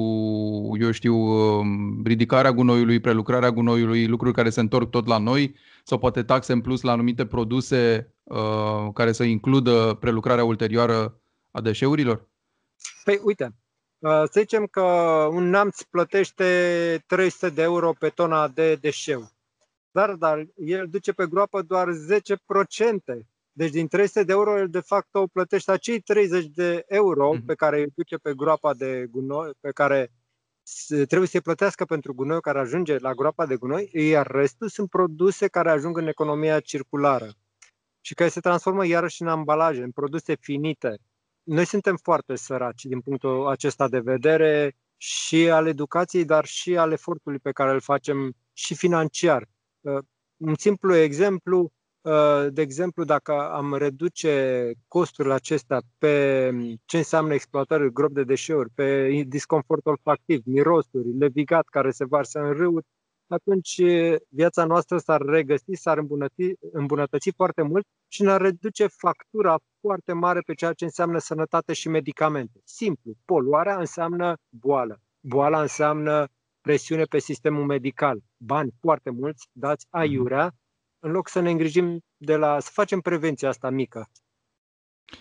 eu 0.81 0.91
știu, 0.91 1.15
um, 1.15 2.03
ridicarea 2.05 2.53
gunoiului, 2.53 3.01
prelucrarea 3.01 3.51
gunoiului, 3.51 4.07
lucruri 4.07 4.35
care 4.35 4.51
se 4.51 4.61
întorc 4.61 4.91
tot 4.91 5.07
la 5.07 5.19
noi, 5.19 5.55
sau 5.85 5.99
poate 5.99 6.23
taxe 6.23 6.53
în 6.53 6.61
plus 6.61 6.81
la 6.83 6.93
anumite 6.93 7.27
produse 7.27 8.13
uh, 8.23 8.89
care 8.95 9.13
să 9.13 9.23
includă 9.23 9.97
prelucrarea 10.01 10.45
ulterioară 10.45 11.21
a 11.51 11.61
deșeurilor? 11.61 12.29
Păi, 13.05 13.21
uite, 13.23 13.55
uh, 13.99 14.11
să 14.11 14.41
zicem 14.41 14.67
că 14.67 14.83
un 15.31 15.49
neamț 15.51 15.83
plătește 15.83 16.45
300 17.07 17.49
de 17.49 17.63
euro 17.63 17.93
pe 17.99 18.09
tona 18.09 18.49
de 18.49 18.75
deșeu. 18.75 19.31
Dar, 19.91 20.15
dar 20.15 20.47
el 20.57 20.87
duce 20.91 21.13
pe 21.13 21.27
groapă 21.27 21.63
doar 21.63 21.89
10%. 21.89 23.27
Deci 23.59 23.71
din 23.71 23.89
300 23.89 24.25
de 24.25 24.33
euro, 24.33 24.59
el 24.59 24.69
de 24.69 24.81
fapt 24.81 25.15
o 25.15 25.27
plătește 25.27 25.71
acei 25.71 26.01
30 26.01 26.47
de 26.47 26.85
euro 26.87 27.33
mhm. 27.33 27.45
pe 27.45 27.55
care 27.55 27.81
îi 27.81 27.93
duce 27.95 28.17
pe 28.17 28.35
groapa 28.35 28.75
de 28.75 29.07
gunoi, 29.11 29.51
pe 29.61 29.71
care 29.71 30.13
trebuie 31.09 31.29
să-i 31.29 31.41
plătească 31.41 31.85
pentru 31.85 32.15
gunoi 32.15 32.41
care 32.41 32.59
ajunge 32.59 32.99
la 32.99 33.13
groapa 33.13 33.47
de 33.47 33.57
gunoi, 33.57 33.91
iar 33.93 34.27
restul 34.27 34.69
sunt 34.69 34.91
produse 34.91 35.49
care 35.49 35.71
ajung 35.71 35.97
în 35.97 36.07
economia 36.07 36.61
circulară 36.61 37.31
și 38.01 38.15
care 38.15 38.29
se 38.29 38.41
transformă 38.41 38.87
iarăși 38.87 39.23
în 39.23 39.29
ambalaje, 39.29 39.83
în 39.83 39.91
produse 39.91 40.37
finite. 40.41 40.99
Noi 41.43 41.65
suntem 41.65 41.97
foarte 41.97 42.37
săraci 42.37 42.83
din 42.83 43.01
punctul 43.01 43.47
acesta 43.47 43.89
de 43.89 43.99
vedere 43.99 44.77
și 44.97 45.51
al 45.51 45.67
educației, 45.67 46.25
dar 46.25 46.45
și 46.45 46.77
al 46.77 46.93
efortului 46.93 47.39
pe 47.39 47.53
care 47.53 47.71
îl 47.71 47.81
facem 47.81 48.33
și 48.53 48.75
financiar. 48.75 49.49
Uh, 49.81 49.99
un 50.37 50.55
simplu 50.55 50.95
exemplu, 50.95 51.61
uh, 51.61 51.71
de 52.51 52.63
exemplu, 52.63 53.05
dacă 53.05 53.33
am 53.51 53.75
reduce 53.75 54.73
costurile 54.89 55.35
acestea 55.35 55.81
pe 55.99 56.51
ce 56.85 56.97
înseamnă 56.97 57.35
exploatări 57.35 57.93
grob 57.93 58.13
de 58.13 58.25
deșeuri, 58.25 58.71
pe 58.75 59.09
disconfort 59.27 59.87
olfactiv, 59.87 60.43
mirosuri, 60.45 61.17
levigat 61.19 61.65
care 61.65 61.91
se 61.91 62.05
varsă 62.05 62.39
în 62.39 62.53
râuri, 62.53 62.87
atunci 63.27 63.81
viața 64.29 64.65
noastră 64.65 64.99
s-ar 64.99 65.21
regăsi, 65.21 65.73
s-ar 65.73 65.99
îmbunătăți, 65.99 66.53
îmbunătăți 66.73 67.31
foarte 67.37 67.63
mult 67.63 67.87
și 68.09 68.23
ne-ar 68.23 68.41
reduce 68.41 68.87
factura 68.87 69.57
foarte 69.81 70.13
mare 70.13 70.41
pe 70.41 70.55
ceea 70.55 70.73
ce 70.73 70.85
înseamnă 70.85 71.19
sănătate 71.19 71.73
și 71.73 71.89
medicamente. 71.89 72.61
Simplu, 72.65 73.13
poluarea 73.25 73.79
înseamnă 73.79 74.37
boală. 74.49 75.01
Boala 75.21 75.61
înseamnă 75.61 76.27
presiune 76.61 77.05
pe 77.05 77.19
sistemul 77.19 77.65
medical, 77.65 78.19
bani 78.37 78.73
foarte 78.81 79.11
mulți 79.11 79.49
dați 79.53 79.87
aiurea, 79.91 80.55
în 81.01 81.11
loc 81.11 81.29
să 81.29 81.41
ne 81.41 81.51
îngrijim 81.51 82.05
de 82.17 82.37
la, 82.37 82.61
să 82.61 82.71
facem 82.73 83.01
prevenția 83.01 83.49
asta 83.49 83.71
mică. 83.71 84.11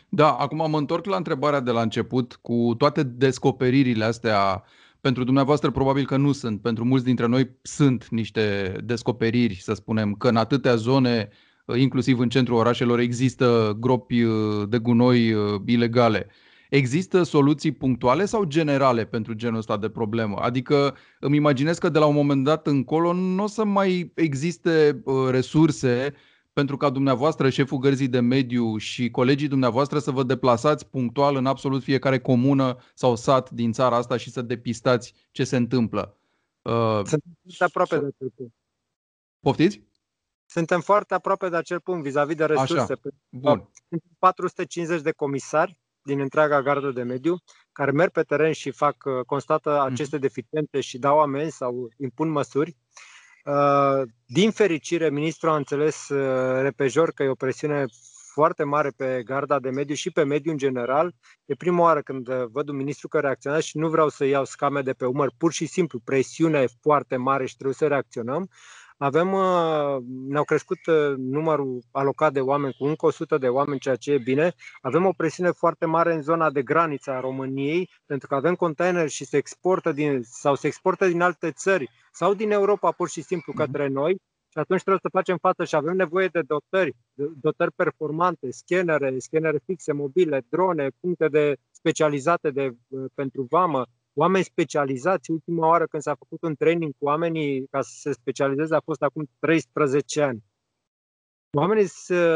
Da, 0.09 0.33
acum 0.33 0.69
mă 0.69 0.77
întorc 0.77 1.05
la 1.05 1.15
întrebarea 1.15 1.59
de 1.59 1.71
la 1.71 1.81
început 1.81 2.39
cu 2.41 2.75
toate 2.77 3.03
descoperirile 3.03 4.03
astea 4.03 4.63
pentru 5.01 5.23
dumneavoastră 5.23 5.71
probabil 5.71 6.05
că 6.05 6.17
nu 6.17 6.31
sunt, 6.31 6.61
pentru 6.61 6.85
mulți 6.85 7.05
dintre 7.05 7.25
noi 7.25 7.57
sunt 7.61 8.07
niște 8.09 8.75
descoperiri, 8.83 9.55
să 9.61 9.73
spunem, 9.73 10.13
că 10.13 10.27
în 10.27 10.35
atâtea 10.35 10.75
zone, 10.75 11.29
inclusiv 11.75 12.19
în 12.19 12.29
centrul 12.29 12.57
orașelor, 12.57 12.99
există 12.99 13.77
gropi 13.79 14.23
uh, 14.23 14.69
de 14.69 14.77
gunoi 14.77 15.33
uh, 15.33 15.61
ilegale. 15.65 16.29
Există 16.69 17.23
soluții 17.23 17.71
punctuale 17.71 18.25
sau 18.25 18.43
generale 18.43 19.05
pentru 19.05 19.33
genul 19.33 19.57
ăsta 19.57 19.77
de 19.77 19.89
problemă? 19.89 20.37
Adică 20.37 20.95
îmi 21.19 21.35
imaginez 21.35 21.77
că 21.77 21.89
de 21.89 21.99
la 21.99 22.05
un 22.05 22.15
moment 22.15 22.43
dat 22.43 22.67
încolo 22.67 23.13
nu 23.13 23.43
o 23.43 23.47
să 23.47 23.63
mai 23.63 24.11
existe 24.15 25.01
uh, 25.03 25.29
resurse 25.29 26.13
pentru 26.53 26.77
ca 26.77 26.89
dumneavoastră, 26.89 27.49
șeful 27.49 27.77
gărzii 27.77 28.07
de 28.07 28.19
mediu 28.19 28.77
și 28.77 29.09
colegii 29.09 29.47
dumneavoastră 29.47 29.99
să 29.99 30.11
vă 30.11 30.23
deplasați 30.23 30.87
punctual 30.87 31.35
în 31.35 31.45
absolut 31.45 31.83
fiecare 31.83 32.19
comună 32.19 32.77
sau 32.93 33.15
sat 33.15 33.49
din 33.49 33.71
țara 33.71 33.95
asta 33.95 34.17
și 34.17 34.31
să 34.31 34.41
depistați 34.41 35.13
ce 35.31 35.43
se 35.43 35.55
întâmplă. 35.55 36.17
Uh, 36.61 37.01
Suntem 37.03 37.37
aproape 37.59 37.99
de 37.99 38.05
acel 38.05 38.31
punct. 38.35 38.53
Poftiți? 39.39 39.81
Suntem 40.45 40.81
foarte 40.81 41.13
aproape 41.13 41.49
de 41.49 41.55
acel 41.55 41.79
punct 41.79 42.03
vis-a-vis 42.03 42.35
de 42.35 42.45
resurse. 42.45 42.81
Așa. 42.81 42.97
Bun. 43.29 43.69
Sunt 43.89 44.03
450 44.19 45.01
de 45.01 45.11
comisari 45.11 45.77
din 46.07 46.19
întreaga 46.19 46.61
gardă 46.61 46.91
de 46.91 47.03
mediu 47.03 47.37
care 47.71 47.91
merg 47.91 48.11
pe 48.11 48.23
teren 48.23 48.51
și 48.51 48.71
fac, 48.71 48.95
uh, 49.05 49.25
constată 49.25 49.69
mhm. 49.69 49.93
aceste 49.93 50.17
deficiențe 50.17 50.79
și 50.79 50.97
dau 50.97 51.19
amenzi 51.19 51.55
sau 51.55 51.89
impun 51.97 52.29
măsuri. 52.29 52.75
Uh, 53.45 54.01
din 54.25 54.51
fericire, 54.51 55.09
ministrul 55.09 55.49
a 55.49 55.55
înțeles 55.55 56.09
uh, 56.09 56.61
repejor 56.61 57.11
că 57.11 57.23
e 57.23 57.27
o 57.27 57.35
presiune 57.35 57.85
foarte 58.37 58.63
mare 58.63 58.91
pe 58.97 59.21
garda 59.25 59.59
de 59.59 59.69
mediu 59.69 59.95
și 59.95 60.11
pe 60.11 60.23
mediu 60.23 60.51
în 60.51 60.57
general. 60.57 61.13
E 61.45 61.55
prima 61.55 61.81
oară 61.81 62.01
când 62.01 62.29
văd 62.29 62.69
un 62.69 62.75
ministru 62.75 63.07
care 63.07 63.25
reacționează 63.25 63.65
și 63.65 63.77
nu 63.77 63.89
vreau 63.89 64.09
să 64.09 64.25
iau 64.25 64.45
scame 64.45 64.81
de 64.81 64.93
pe 64.93 65.05
umăr, 65.05 65.31
pur 65.37 65.51
și 65.51 65.65
simplu 65.65 65.99
presiunea 65.99 66.61
e 66.61 66.67
foarte 66.81 67.15
mare 67.15 67.45
și 67.45 67.55
trebuie 67.55 67.75
să 67.75 67.87
reacționăm. 67.87 68.49
Avem, 68.97 69.33
uh, 69.33 69.97
ne-au 70.27 70.43
crescut 70.43 70.79
numărul 71.17 71.83
alocat 71.91 72.33
de 72.33 72.39
oameni 72.39 72.75
cu 72.77 72.85
încă 72.85 73.05
100 73.05 73.37
de 73.37 73.47
oameni, 73.47 73.79
ceea 73.79 73.95
ce 73.95 74.11
e 74.11 74.17
bine. 74.17 74.53
Avem 74.81 75.05
o 75.05 75.13
presiune 75.17 75.51
foarte 75.51 75.85
mare 75.85 76.13
în 76.13 76.21
zona 76.21 76.51
de 76.51 76.61
graniță 76.61 77.11
a 77.11 77.19
României, 77.19 77.89
pentru 78.05 78.27
că 78.27 78.35
avem 78.35 78.55
container 78.55 79.09
și 79.09 79.25
se 79.25 79.37
exportă 79.37 79.91
din, 79.91 80.19
sau 80.21 80.55
se 80.55 80.67
exportă 80.67 81.07
din 81.07 81.21
alte 81.21 81.51
țări 81.51 81.89
sau 82.11 82.33
din 82.33 82.51
Europa 82.51 82.91
pur 82.91 83.09
și 83.09 83.21
simplu 83.21 83.53
mhm. 83.55 83.65
către 83.65 83.87
noi 83.87 84.21
și 84.57 84.63
atunci 84.63 84.81
trebuie 84.81 85.01
să 85.01 85.17
facem 85.17 85.37
față 85.37 85.63
și 85.65 85.75
avem 85.75 85.95
nevoie 85.95 86.27
de 86.27 86.41
dotări, 86.41 86.95
dotări 87.41 87.71
performante, 87.71 88.51
scanere, 88.51 89.19
scanere 89.19 89.59
fixe, 89.65 89.93
mobile, 89.93 90.45
drone, 90.49 90.89
puncte 90.99 91.27
de 91.27 91.55
specializate 91.71 92.49
de, 92.51 92.75
uh, 92.87 93.05
pentru 93.13 93.47
vamă, 93.49 93.85
oameni 94.13 94.43
specializați. 94.43 95.31
Ultima 95.31 95.67
oară 95.67 95.85
când 95.85 96.03
s-a 96.03 96.15
făcut 96.15 96.41
un 96.41 96.55
training 96.55 96.93
cu 96.97 97.05
oamenii 97.05 97.67
ca 97.67 97.81
să 97.81 97.91
se 97.99 98.11
specializeze 98.11 98.75
a 98.75 98.79
fost 98.79 99.01
acum 99.01 99.29
13 99.39 100.21
ani. 100.21 100.43
Oamenii 101.51 101.85
se, 101.87 102.27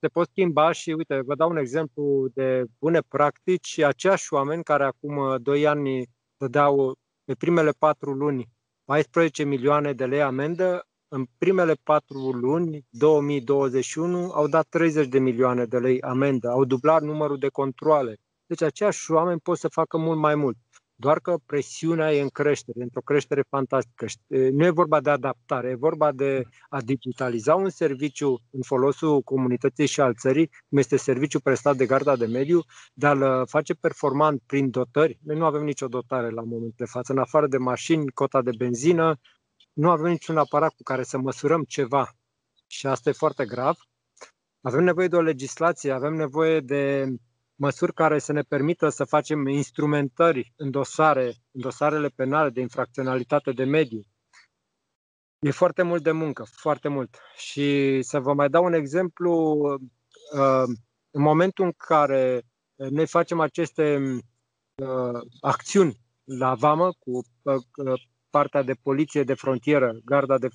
se 0.00 0.08
pot 0.12 0.28
schimba 0.28 0.72
și, 0.72 0.92
uite, 0.92 1.20
vă 1.20 1.34
dau 1.34 1.50
un 1.50 1.56
exemplu 1.56 2.28
de 2.34 2.64
bune 2.78 3.00
practici. 3.08 3.78
Aceiași 3.78 4.34
oameni 4.34 4.62
care 4.62 4.84
acum 4.84 5.42
2 5.42 5.66
ani 5.66 6.06
dădeau 6.36 6.94
pe 7.24 7.34
primele 7.34 7.70
4 7.78 8.12
luni 8.12 8.48
14 8.84 9.44
milioane 9.44 9.92
de 9.92 10.06
lei 10.06 10.22
amendă, 10.22 10.89
în 11.12 11.26
primele 11.38 11.74
patru 11.82 12.30
luni, 12.30 12.84
2021, 12.90 14.30
au 14.30 14.48
dat 14.48 14.66
30 14.68 15.06
de 15.06 15.18
milioane 15.18 15.64
de 15.64 15.78
lei 15.78 16.00
amendă, 16.00 16.48
au 16.48 16.64
dublat 16.64 17.02
numărul 17.02 17.38
de 17.38 17.48
controle. 17.48 18.16
Deci 18.46 18.62
aceiași 18.62 19.10
oameni 19.10 19.40
pot 19.40 19.58
să 19.58 19.68
facă 19.68 19.98
mult 19.98 20.18
mai 20.18 20.34
mult 20.34 20.56
doar 21.00 21.20
că 21.20 21.36
presiunea 21.46 22.12
e 22.12 22.20
în 22.20 22.28
creștere, 22.28 22.82
într-o 22.82 23.00
creștere 23.00 23.42
fantastică. 23.48 24.06
Nu 24.26 24.64
e 24.64 24.70
vorba 24.70 25.00
de 25.00 25.10
adaptare, 25.10 25.68
e 25.68 25.74
vorba 25.74 26.12
de 26.12 26.42
a 26.68 26.80
digitaliza 26.80 27.54
un 27.54 27.68
serviciu 27.68 28.40
în 28.50 28.62
folosul 28.62 29.22
comunității 29.22 29.86
și 29.86 30.00
al 30.00 30.14
țării, 30.14 30.50
cum 30.68 30.78
este 30.78 30.96
serviciul 30.96 31.40
prestat 31.40 31.76
de 31.76 31.86
garda 31.86 32.16
de 32.16 32.26
mediu, 32.26 32.60
de 32.94 33.06
a-l 33.06 33.22
uh, 33.22 33.46
face 33.46 33.74
performant 33.74 34.42
prin 34.46 34.70
dotări. 34.70 35.18
Noi 35.22 35.36
nu 35.36 35.44
avem 35.44 35.64
nicio 35.64 35.86
dotare 35.86 36.30
la 36.30 36.42
momentul 36.42 36.74
de 36.76 36.84
față, 36.84 37.12
în 37.12 37.18
afară 37.18 37.46
de 37.46 37.56
mașini, 37.56 38.10
cota 38.10 38.42
de 38.42 38.50
benzină, 38.58 39.18
nu 39.72 39.90
avem 39.90 40.10
niciun 40.10 40.36
aparat 40.36 40.74
cu 40.74 40.82
care 40.82 41.02
să 41.02 41.18
măsurăm 41.18 41.64
ceva. 41.64 42.10
Și 42.66 42.86
asta 42.86 43.08
e 43.08 43.12
foarte 43.12 43.44
grav. 43.44 43.76
Avem 44.60 44.84
nevoie 44.84 45.08
de 45.08 45.16
o 45.16 45.20
legislație, 45.20 45.92
avem 45.92 46.14
nevoie 46.14 46.60
de 46.60 47.06
măsuri 47.54 47.94
care 47.94 48.18
să 48.18 48.32
ne 48.32 48.42
permită 48.42 48.88
să 48.88 49.04
facem 49.04 49.46
instrumentări 49.46 50.52
în 50.56 50.70
dosare, 50.70 51.26
în 51.50 51.60
dosarele 51.60 52.08
penale 52.08 52.50
de 52.50 52.60
infracționalitate 52.60 53.52
de 53.52 53.64
mediu. 53.64 54.02
E 55.38 55.50
foarte 55.50 55.82
mult 55.82 56.02
de 56.02 56.10
muncă, 56.10 56.44
foarte 56.50 56.88
mult. 56.88 57.18
Și 57.36 57.98
să 58.02 58.20
vă 58.20 58.34
mai 58.34 58.48
dau 58.48 58.64
un 58.64 58.72
exemplu, 58.72 59.32
uh, 60.34 60.64
în 61.10 61.22
momentul 61.22 61.64
în 61.64 61.72
care 61.76 62.42
noi 62.76 63.06
facem 63.06 63.40
aceste 63.40 63.96
uh, 64.74 65.20
acțiuni 65.40 66.00
la 66.24 66.54
vamă 66.54 66.92
cu 66.98 67.10
uh, 67.42 68.02
partea 68.30 68.62
de 68.62 68.74
poliție 68.82 69.22
de 69.22 69.34
frontieră, 69.34 69.92
garda 70.04 70.38
de, 70.38 70.48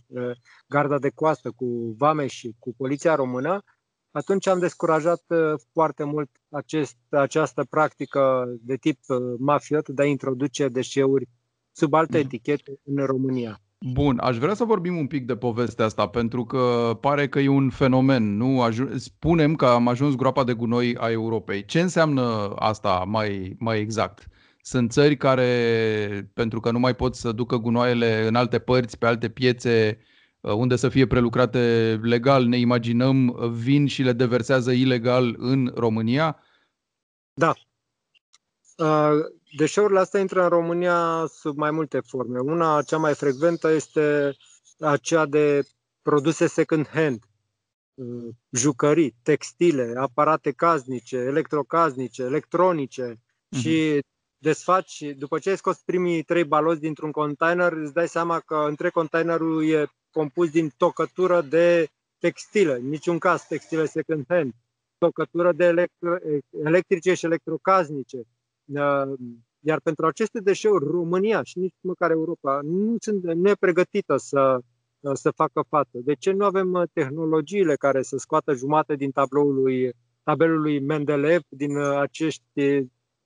garda 0.68 1.00
de 1.00 1.10
coastă 1.10 1.52
cu 1.56 1.96
vame 1.98 2.28
și 2.28 2.56
cu 2.60 2.74
poliția 2.78 3.16
română, 3.16 3.64
atunci 4.12 4.48
am 4.48 4.60
descurajat 4.60 5.24
uh, 5.28 5.38
foarte 5.72 6.04
mult 6.04 6.30
acest, 6.50 6.98
această 7.10 7.64
practică 7.70 8.46
de 8.62 8.76
tip 8.76 9.00
uh, 9.08 9.18
mafiot 9.40 9.90
de 9.90 10.02
a 10.02 10.06
introduce 10.06 10.68
deșeuri 10.68 11.28
sub 11.72 11.94
alte 11.94 12.18
mhm. 12.18 12.26
etichete 12.26 12.80
în 12.84 13.06
România. 13.06 13.60
Bun, 13.94 14.20
aș 14.20 14.38
vrea 14.38 14.54
să 14.54 14.64
vorbim 14.64 14.98
un 14.98 15.08
pic 15.08 15.26
de 15.26 15.36
povestea 15.36 15.86
asta, 15.86 16.08
pentru 16.08 16.46
că 16.46 16.98
pare 17.02 17.28
că 17.28 17.40
e 17.40 17.48
un 17.48 17.70
fenomen. 17.70 18.38
Nu 18.38 18.62
Aju- 18.62 18.98
spunem 18.98 19.56
că 19.56 19.66
am 19.66 19.88
ajuns 19.88 20.16
groapa 20.16 20.44
de 20.44 20.54
gunoi 20.54 20.96
a 20.98 21.12
Europei. 21.12 21.66
Ce 21.66 21.80
înseamnă 21.80 22.54
asta 22.56 23.04
mai, 23.08 23.56
mai 23.60 23.80
exact? 23.80 24.28
Sunt 24.66 24.92
țări 24.92 25.18
care, 25.18 26.32
pentru 26.34 26.60
că 26.60 26.72
nu 26.72 26.80
mai 26.80 26.96
pot 26.96 27.16
să 27.16 27.32
ducă 27.32 27.58
gunoaiele 27.58 28.28
în 28.28 28.36
alte 28.36 28.60
părți, 28.60 28.98
pe 28.98 29.06
alte 29.06 29.30
piețe, 29.30 30.00
Uh, 30.46 30.54
unde 30.54 30.76
să 30.76 30.90
fie 30.90 31.08
prelucrate 31.08 32.00
legal, 32.02 32.46
ne 32.46 32.58
imaginăm, 32.58 33.28
uh, 33.28 33.50
vin 33.50 33.88
și 33.88 34.02
le 34.02 34.14
deversează 34.14 34.72
ilegal 34.72 35.36
în 35.38 35.72
România? 35.76 36.40
Da. 37.34 37.54
Deșeurile 39.58 40.00
astea 40.00 40.20
intră 40.20 40.44
în 40.44 40.50
România 40.50 41.26
sub 41.28 41.58
mai 41.58 41.72
multe 41.72 42.00
forme. 42.00 42.40
Una, 42.40 42.82
cea 42.82 42.98
mai 42.98 43.14
frecventă, 43.14 43.72
este 43.72 44.36
aceea 44.80 45.26
de 45.26 45.64
produse 46.02 46.48
second-hand, 46.48 47.20
jucării, 48.52 49.16
textile, 49.24 49.94
aparate 49.98 50.52
casnice, 50.52 51.16
electrocasnice, 51.16 52.22
electronice 52.22 53.14
uh-huh. 53.14 53.60
și 53.60 54.00
desfaci, 54.46 55.16
după 55.18 55.40
ce 55.40 55.50
ai 55.50 55.58
scos 55.58 55.78
primii 55.86 56.24
trei 56.24 56.44
baloți 56.44 56.80
dintr-un 56.80 57.12
container, 57.12 57.72
îți 57.72 57.94
dai 57.94 58.08
seama 58.08 58.40
că 58.40 58.56
între 58.68 58.90
containerul 58.90 59.70
e 59.70 59.88
compus 60.12 60.50
din 60.50 60.72
tocătură 60.78 61.42
de 61.42 61.88
textile, 62.20 62.74
în 62.74 62.90
niciun 62.90 63.18
caz 63.18 63.42
textile 63.42 63.86
second-hand, 63.86 64.52
tocătură 64.98 65.52
de 65.52 65.66
electro, 65.66 66.16
electrice 66.64 67.14
și 67.14 67.26
electrocasnice. 67.26 68.18
Uh, 68.66 69.14
iar 69.60 69.80
pentru 69.80 70.06
aceste 70.06 70.40
deșeuri, 70.40 70.86
România 70.86 71.44
și 71.44 71.60
nici 71.60 71.76
măcar 71.82 72.12
Europa 72.12 72.60
nu 72.64 72.96
sunt 73.00 73.24
nepregătită 73.34 74.18
să, 74.18 74.60
uh, 75.00 75.12
să 75.14 75.32
facă 75.32 75.66
față. 75.70 75.98
De 76.04 76.14
ce 76.14 76.32
nu 76.32 76.46
avem 76.46 76.72
uh, 76.74 76.84
tehnologiile 76.94 77.76
care 77.76 78.02
să 78.02 78.18
scoată 78.18 78.54
jumate 78.54 78.96
din 78.96 79.12
tabloului, 79.12 79.94
tabelul 80.24 80.62
lui 80.62 80.80
Mendeleev 80.80 81.42
din, 81.50 81.78
acești, 81.78 82.44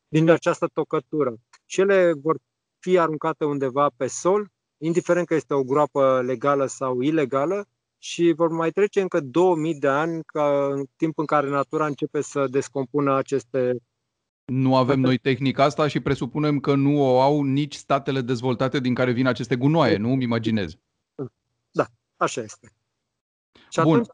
din 0.09 0.29
această 0.29 0.67
tocătură? 0.73 1.33
Și 1.65 1.81
ele 1.81 2.13
vor 2.21 2.37
fi 2.79 2.97
aruncate 2.97 3.45
undeva 3.45 3.89
pe 3.97 4.07
sol, 4.07 4.49
indiferent 4.77 5.27
că 5.27 5.33
este 5.33 5.53
o 5.53 5.63
groapă 5.63 6.21
legală 6.25 6.65
sau 6.65 7.01
ilegală, 7.01 7.65
și 8.01 8.33
vor 8.35 8.49
mai 8.49 8.71
trece 8.71 9.01
încă 9.01 9.19
2000 9.19 9.75
de 9.75 9.87
ani 9.87 10.23
ca 10.23 10.65
în 10.71 10.85
timp 10.95 11.17
în 11.17 11.25
care 11.25 11.49
natura 11.49 11.85
începe 11.85 12.21
să 12.21 12.47
descompună 12.47 13.15
aceste 13.15 13.77
nu 14.45 14.75
avem 14.75 14.99
noi 14.99 15.17
tehnica 15.17 15.63
asta 15.63 15.87
și 15.87 15.99
presupunem 15.99 16.59
că 16.59 16.75
nu 16.75 17.01
o 17.01 17.21
au 17.21 17.43
nici 17.43 17.75
statele 17.75 18.21
dezvoltate 18.21 18.79
din 18.79 18.93
care 18.93 19.11
vin 19.11 19.27
aceste 19.27 19.55
gunoaie, 19.55 19.97
nu? 19.97 20.11
Îmi 20.11 20.23
imaginez. 20.23 20.77
Da, 21.71 21.85
așa 22.17 22.41
este. 22.41 22.71
Și 23.69 23.81
Bun. 23.81 23.91
atunci 23.91 24.07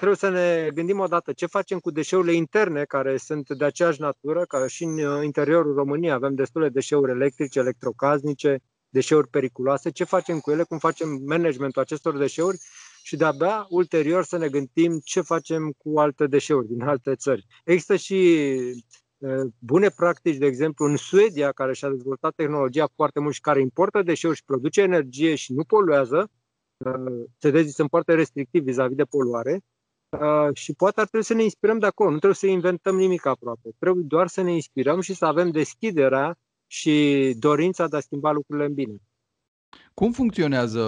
trebuie 0.00 0.16
să 0.16 0.28
ne 0.28 0.70
gândim 0.74 0.98
odată 0.98 1.32
ce 1.32 1.46
facem 1.46 1.78
cu 1.78 1.90
deșeurile 1.90 2.32
interne 2.32 2.84
care 2.84 3.16
sunt 3.16 3.48
de 3.48 3.64
aceeași 3.64 4.00
natură, 4.00 4.44
ca 4.44 4.66
și 4.66 4.84
în 4.84 4.98
uh, 4.98 5.24
interiorul 5.24 5.74
României. 5.74 6.12
Avem 6.12 6.34
destule 6.34 6.68
deșeuri 6.68 7.10
electrice, 7.10 7.58
electrocasnice, 7.58 8.58
deșeuri 8.88 9.28
periculoase, 9.28 9.90
ce 9.90 10.04
facem 10.04 10.38
cu 10.38 10.50
ele, 10.50 10.62
cum 10.62 10.78
facem 10.78 11.20
managementul 11.26 11.82
acestor 11.82 12.16
deșeuri? 12.18 12.58
Și 13.02 13.16
de-abia 13.16 13.66
ulterior 13.68 14.24
să 14.24 14.36
ne 14.36 14.48
gândim 14.48 15.00
ce 15.04 15.20
facem 15.20 15.72
cu 15.78 15.98
alte 15.98 16.26
deșeuri 16.26 16.66
din 16.66 16.82
alte 16.82 17.14
țări. 17.14 17.46
Există 17.64 17.96
și 17.96 18.48
bune 19.58 19.88
practici, 19.88 20.36
de 20.36 20.46
exemplu, 20.46 20.86
în 20.86 20.96
Suedia, 20.96 21.52
care 21.52 21.72
și-a 21.72 21.88
dezvoltat 21.88 22.34
tehnologia 22.34 22.88
foarte 22.94 23.20
mult 23.20 23.34
și 23.34 23.40
care 23.40 23.60
importă 23.60 24.02
deșeuri 24.02 24.36
și 24.36 24.44
produce 24.44 24.80
energie 24.80 25.34
și 25.34 25.52
nu 25.52 25.64
poluează, 25.64 26.30
suedezii 27.38 27.72
sunt 27.72 27.88
foarte 27.88 28.14
restrictivi 28.14 28.64
vis-a-vis 28.64 28.96
de 28.96 29.04
poluare, 29.04 29.60
și 30.52 30.72
poate 30.72 31.00
ar 31.00 31.06
trebui 31.06 31.26
să 31.26 31.34
ne 31.34 31.42
inspirăm 31.42 31.78
de 31.78 31.86
acolo. 31.86 32.10
Nu 32.10 32.16
trebuie 32.16 32.38
să 32.38 32.46
inventăm 32.46 32.96
nimic 32.96 33.26
aproape. 33.26 33.68
Trebuie 33.78 34.04
doar 34.06 34.26
să 34.26 34.42
ne 34.42 34.52
inspirăm 34.52 35.00
și 35.00 35.14
să 35.14 35.24
avem 35.24 35.50
deschiderea 35.50 36.38
și 36.66 37.34
dorința 37.38 37.88
de 37.88 37.96
a 37.96 38.00
schimba 38.00 38.30
lucrurile 38.30 38.66
în 38.66 38.74
bine. 38.74 38.94
Cum 39.94 40.12
funcționează 40.12 40.84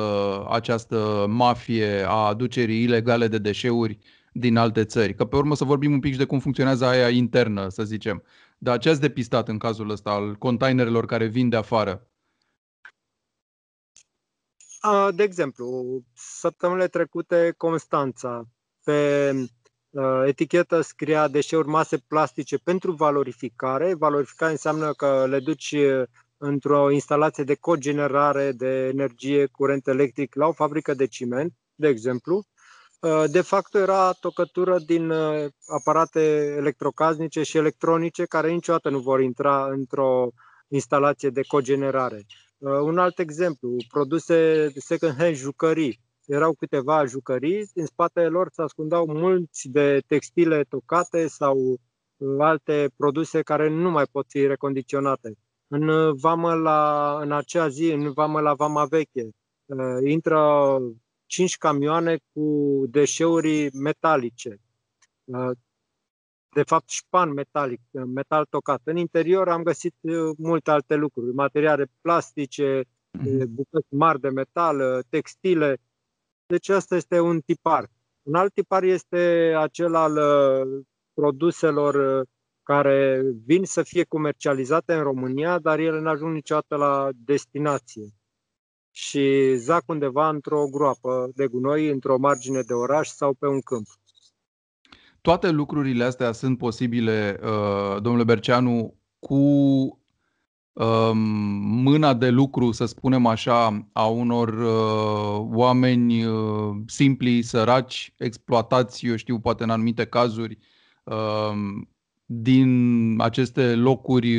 această 0.48 1.26
mafie 1.28 2.02
a 2.02 2.26
aducerii 2.26 2.82
ilegale 2.82 3.28
de 3.28 3.38
deșeuri 3.38 3.98
din 4.32 4.56
alte 4.56 4.84
țări? 4.84 5.14
Că 5.14 5.24
pe 5.24 5.36
urmă 5.36 5.54
să 5.54 5.64
vorbim 5.64 5.92
un 5.92 6.00
pic 6.00 6.12
și 6.12 6.18
de 6.18 6.24
cum 6.24 6.38
funcționează 6.38 6.84
aia 6.84 7.08
internă, 7.08 7.68
să 7.68 7.84
zicem. 7.84 8.22
Dar 8.58 8.78
ce 8.78 8.88
ați 8.88 9.00
depistat 9.00 9.48
în 9.48 9.58
cazul 9.58 9.90
ăsta 9.90 10.10
al 10.10 10.34
containerelor 10.34 11.06
care 11.06 11.26
vin 11.26 11.48
de 11.48 11.56
afară? 11.56 12.06
De 15.14 15.22
exemplu, 15.22 15.66
săptămânile 16.14 16.88
trecute 16.88 17.54
Constanța, 17.56 18.48
pe 18.84 19.32
etichetă 20.26 20.80
scria 20.80 21.28
deșeuri 21.28 21.68
mase 21.68 21.98
plastice 21.98 22.58
pentru 22.58 22.92
valorificare. 22.92 23.94
Valorificare 23.94 24.50
înseamnă 24.50 24.92
că 24.92 25.26
le 25.28 25.40
duci 25.40 25.76
într-o 26.36 26.90
instalație 26.90 27.44
de 27.44 27.54
cogenerare 27.54 28.52
de 28.52 28.86
energie 28.86 29.46
curent 29.46 29.86
electric 29.86 30.34
la 30.34 30.46
o 30.46 30.52
fabrică 30.52 30.94
de 30.94 31.06
ciment, 31.06 31.52
de 31.74 31.88
exemplu. 31.88 32.44
Uh, 33.02 33.24
de 33.30 33.40
fapt, 33.40 33.74
era 33.74 34.12
tocătură 34.12 34.78
din 34.78 35.10
uh, 35.10 35.50
aparate 35.66 36.20
electrocasnice 36.56 37.42
și 37.42 37.56
electronice 37.56 38.24
care 38.24 38.50
niciodată 38.50 38.90
nu 38.90 38.98
vor 38.98 39.20
intra 39.20 39.66
într-o 39.66 40.30
instalație 40.68 41.30
de 41.30 41.42
cogenerare. 41.42 42.26
Uh, 42.58 42.72
un 42.72 42.98
alt 42.98 43.18
exemplu, 43.18 43.76
produse 43.88 44.68
de 44.74 44.80
second-hand 44.80 45.34
jucării. 45.34 46.00
Erau 46.26 46.52
câteva 46.52 47.04
jucării, 47.04 47.70
în 47.74 47.86
spatele 47.86 48.28
lor 48.28 48.48
se 48.52 48.62
ascundeau 48.62 49.06
mulți 49.06 49.68
de 49.68 50.02
textile 50.06 50.62
tocate 50.62 51.26
sau 51.26 51.76
alte 52.38 52.90
produse 52.96 53.42
care 53.42 53.68
nu 53.68 53.90
mai 53.90 54.04
pot 54.12 54.26
fi 54.28 54.46
recondiționate. 54.46 55.34
În 55.68 56.14
vamă 56.16 56.54
la, 56.54 57.18
în 57.20 57.32
acea 57.32 57.68
zi, 57.68 57.90
în 57.90 58.12
vamă 58.12 58.40
la 58.40 58.54
Vama 58.54 58.84
Veche, 58.84 59.28
intră 60.04 60.78
cinci 61.32 61.56
camioane 61.56 62.18
cu 62.32 62.46
deșeuri 62.88 63.70
metalice. 63.74 64.60
Uh, 65.24 65.50
de 66.54 66.62
fapt, 66.62 66.88
șpan 66.88 67.32
metalic, 67.32 67.80
uh, 67.90 68.02
metal 68.14 68.46
tocat. 68.50 68.80
În 68.84 68.96
interior 68.96 69.48
am 69.48 69.62
găsit 69.62 69.94
uh, 70.00 70.34
multe 70.38 70.70
alte 70.70 70.94
lucruri, 70.94 71.34
materiale 71.34 71.86
plastice, 72.00 72.84
mhm. 73.10 73.54
bucăți 73.54 73.94
mari 73.94 74.20
de 74.20 74.28
metal, 74.28 75.02
textile. 75.08 75.76
Deci 76.52 76.68
asta 76.68 76.96
este 76.96 77.20
un 77.20 77.40
tipar. 77.40 77.90
Un 78.22 78.34
alt 78.34 78.54
tipar 78.54 78.82
este 78.82 79.54
acel 79.58 79.94
al 79.94 80.18
produselor 81.14 82.24
care 82.62 83.22
vin 83.46 83.64
să 83.64 83.82
fie 83.82 84.04
comercializate 84.04 84.94
în 84.94 85.02
România, 85.02 85.58
dar 85.58 85.78
ele 85.78 86.00
nu 86.00 86.08
ajung 86.08 86.32
niciodată 86.32 86.76
la 86.76 87.08
destinație 87.24 88.08
și 88.90 89.54
zac 89.56 89.82
undeva 89.86 90.28
într-o 90.28 90.66
groapă 90.70 91.30
de 91.34 91.46
gunoi, 91.46 91.88
într-o 91.88 92.18
margine 92.18 92.60
de 92.60 92.72
oraș 92.72 93.08
sau 93.08 93.34
pe 93.34 93.46
un 93.46 93.60
câmp. 93.60 93.86
Toate 95.20 95.50
lucrurile 95.50 96.04
astea 96.04 96.32
sunt 96.32 96.58
posibile, 96.58 97.40
uh, 97.42 98.02
domnule 98.02 98.24
Berceanu, 98.24 98.94
cu 99.18 99.34
um, 99.34 100.01
mâna 101.84 102.14
de 102.14 102.28
lucru, 102.28 102.72
să 102.72 102.84
spunem 102.84 103.26
așa, 103.26 103.88
a 103.92 104.06
unor 104.06 104.48
uh, 104.48 105.48
oameni 105.56 106.24
uh, 106.24 106.76
simpli, 106.86 107.42
săraci, 107.42 108.14
exploatați, 108.16 109.06
eu 109.06 109.16
știu, 109.16 109.38
poate 109.38 109.62
în 109.62 109.70
anumite 109.70 110.06
cazuri, 110.06 110.58
um, 111.04 111.88
din 112.24 113.14
aceste 113.18 113.74
locuri 113.74 114.38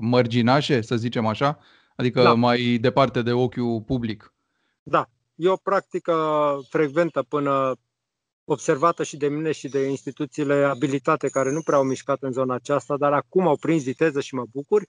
mărginașe, 0.00 0.80
să 0.80 0.96
zicem 0.96 1.26
așa, 1.26 1.58
Adică 1.96 2.22
da. 2.22 2.34
mai 2.34 2.78
departe 2.80 3.22
de 3.22 3.32
ochiul 3.32 3.80
public. 3.80 4.34
Da, 4.82 5.08
e 5.34 5.48
o 5.48 5.56
practică 5.56 6.14
frecventă 6.68 7.22
până 7.22 7.76
observată 8.44 9.02
și 9.02 9.16
de 9.16 9.28
mine 9.28 9.52
și 9.52 9.68
de 9.68 9.88
instituțiile 9.88 10.54
abilitate 10.64 11.28
care 11.28 11.52
nu 11.52 11.62
prea 11.62 11.76
au 11.76 11.84
mișcat 11.84 12.22
în 12.22 12.32
zona 12.32 12.54
aceasta, 12.54 12.96
dar 12.96 13.12
acum 13.12 13.46
au 13.46 13.56
prins 13.56 13.82
viteză 13.82 14.20
și 14.20 14.34
mă 14.34 14.44
bucur. 14.52 14.86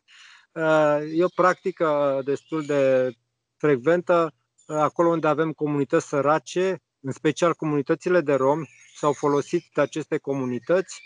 E 1.14 1.24
o 1.24 1.28
practică 1.36 2.22
destul 2.26 2.66
de 2.66 3.12
frecventă 3.58 4.34
acolo 4.68 5.10
unde 5.10 5.28
avem 5.28 5.52
comunități 5.52 6.08
sărace, 6.08 6.82
în 7.00 7.12
special 7.12 7.54
comunitățile 7.54 8.22
de 8.22 8.34
romi, 8.34 8.70
s-au 8.96 9.14
folosit 9.14 9.64
de 9.74 9.82
aceste 9.82 10.18
comunități 10.18 11.02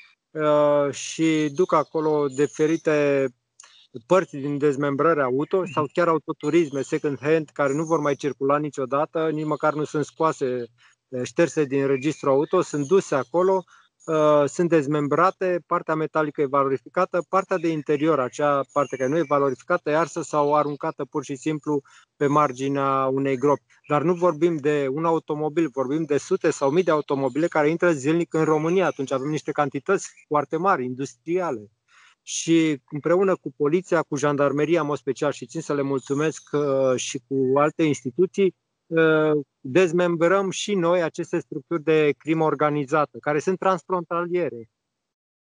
și 0.91 1.49
duc 1.53 1.73
acolo 1.73 2.27
diferite 2.27 3.27
părți 4.05 4.37
din 4.37 4.57
dezmembrări 4.57 5.21
auto 5.21 5.65
sau 5.65 5.87
chiar 5.93 6.07
autoturisme 6.07 6.81
second-hand 6.81 7.49
care 7.53 7.73
nu 7.73 7.83
vor 7.83 7.99
mai 7.99 8.15
circula 8.15 8.57
niciodată, 8.57 9.29
nici 9.29 9.45
măcar 9.45 9.73
nu 9.73 9.83
sunt 9.83 10.05
scoase, 10.05 10.65
șterse 11.23 11.63
din 11.63 11.87
registru 11.87 12.29
auto, 12.29 12.61
sunt 12.61 12.87
duse 12.87 13.15
acolo, 13.15 13.63
uh, 14.05 14.43
sunt 14.45 14.69
dezmembrate, 14.69 15.63
partea 15.65 15.95
metalică 15.95 16.41
e 16.41 16.45
valorificată, 16.45 17.25
partea 17.29 17.57
de 17.57 17.67
interior, 17.67 18.19
acea 18.19 18.61
parte 18.71 18.95
care 18.97 19.09
nu 19.09 19.17
e 19.17 19.23
valorificată, 19.27 19.89
e 19.89 19.97
arsă 19.97 20.21
sau 20.21 20.55
aruncată 20.55 21.05
pur 21.05 21.23
și 21.23 21.35
simplu 21.35 21.81
pe 22.15 22.27
marginea 22.27 23.05
unei 23.11 23.37
gropi. 23.37 23.63
Dar 23.87 24.01
nu 24.01 24.13
vorbim 24.13 24.57
de 24.57 24.87
un 24.91 25.05
automobil, 25.05 25.69
vorbim 25.73 26.03
de 26.03 26.17
sute 26.17 26.49
sau 26.49 26.69
mii 26.69 26.83
de 26.83 26.91
automobile 26.91 27.47
care 27.47 27.69
intră 27.69 27.91
zilnic 27.91 28.33
în 28.33 28.43
România. 28.43 28.85
Atunci 28.85 29.11
avem 29.11 29.29
niște 29.29 29.51
cantități 29.51 30.25
foarte 30.27 30.57
mari, 30.57 30.85
industriale 30.85 31.71
și 32.21 32.81
împreună 32.91 33.35
cu 33.35 33.53
poliția, 33.57 34.01
cu 34.01 34.15
jandarmeria, 34.15 34.81
în 34.81 34.87
mod 34.87 34.97
special, 34.97 35.31
și 35.31 35.45
țin 35.45 35.61
să 35.61 35.73
le 35.73 35.81
mulțumesc 35.81 36.49
uh, 36.51 36.95
și 36.95 37.21
cu 37.27 37.57
alte 37.57 37.83
instituții, 37.83 38.45
uh, 38.45 38.68
dezmembrăm 39.59 40.49
și 40.49 40.75
noi 40.75 41.01
aceste 41.01 41.39
structuri 41.39 41.83
de 41.83 42.13
crimă 42.17 42.43
organizată, 42.43 43.17
care 43.21 43.39
sunt 43.39 43.57
transfrontaliere. 43.57 44.69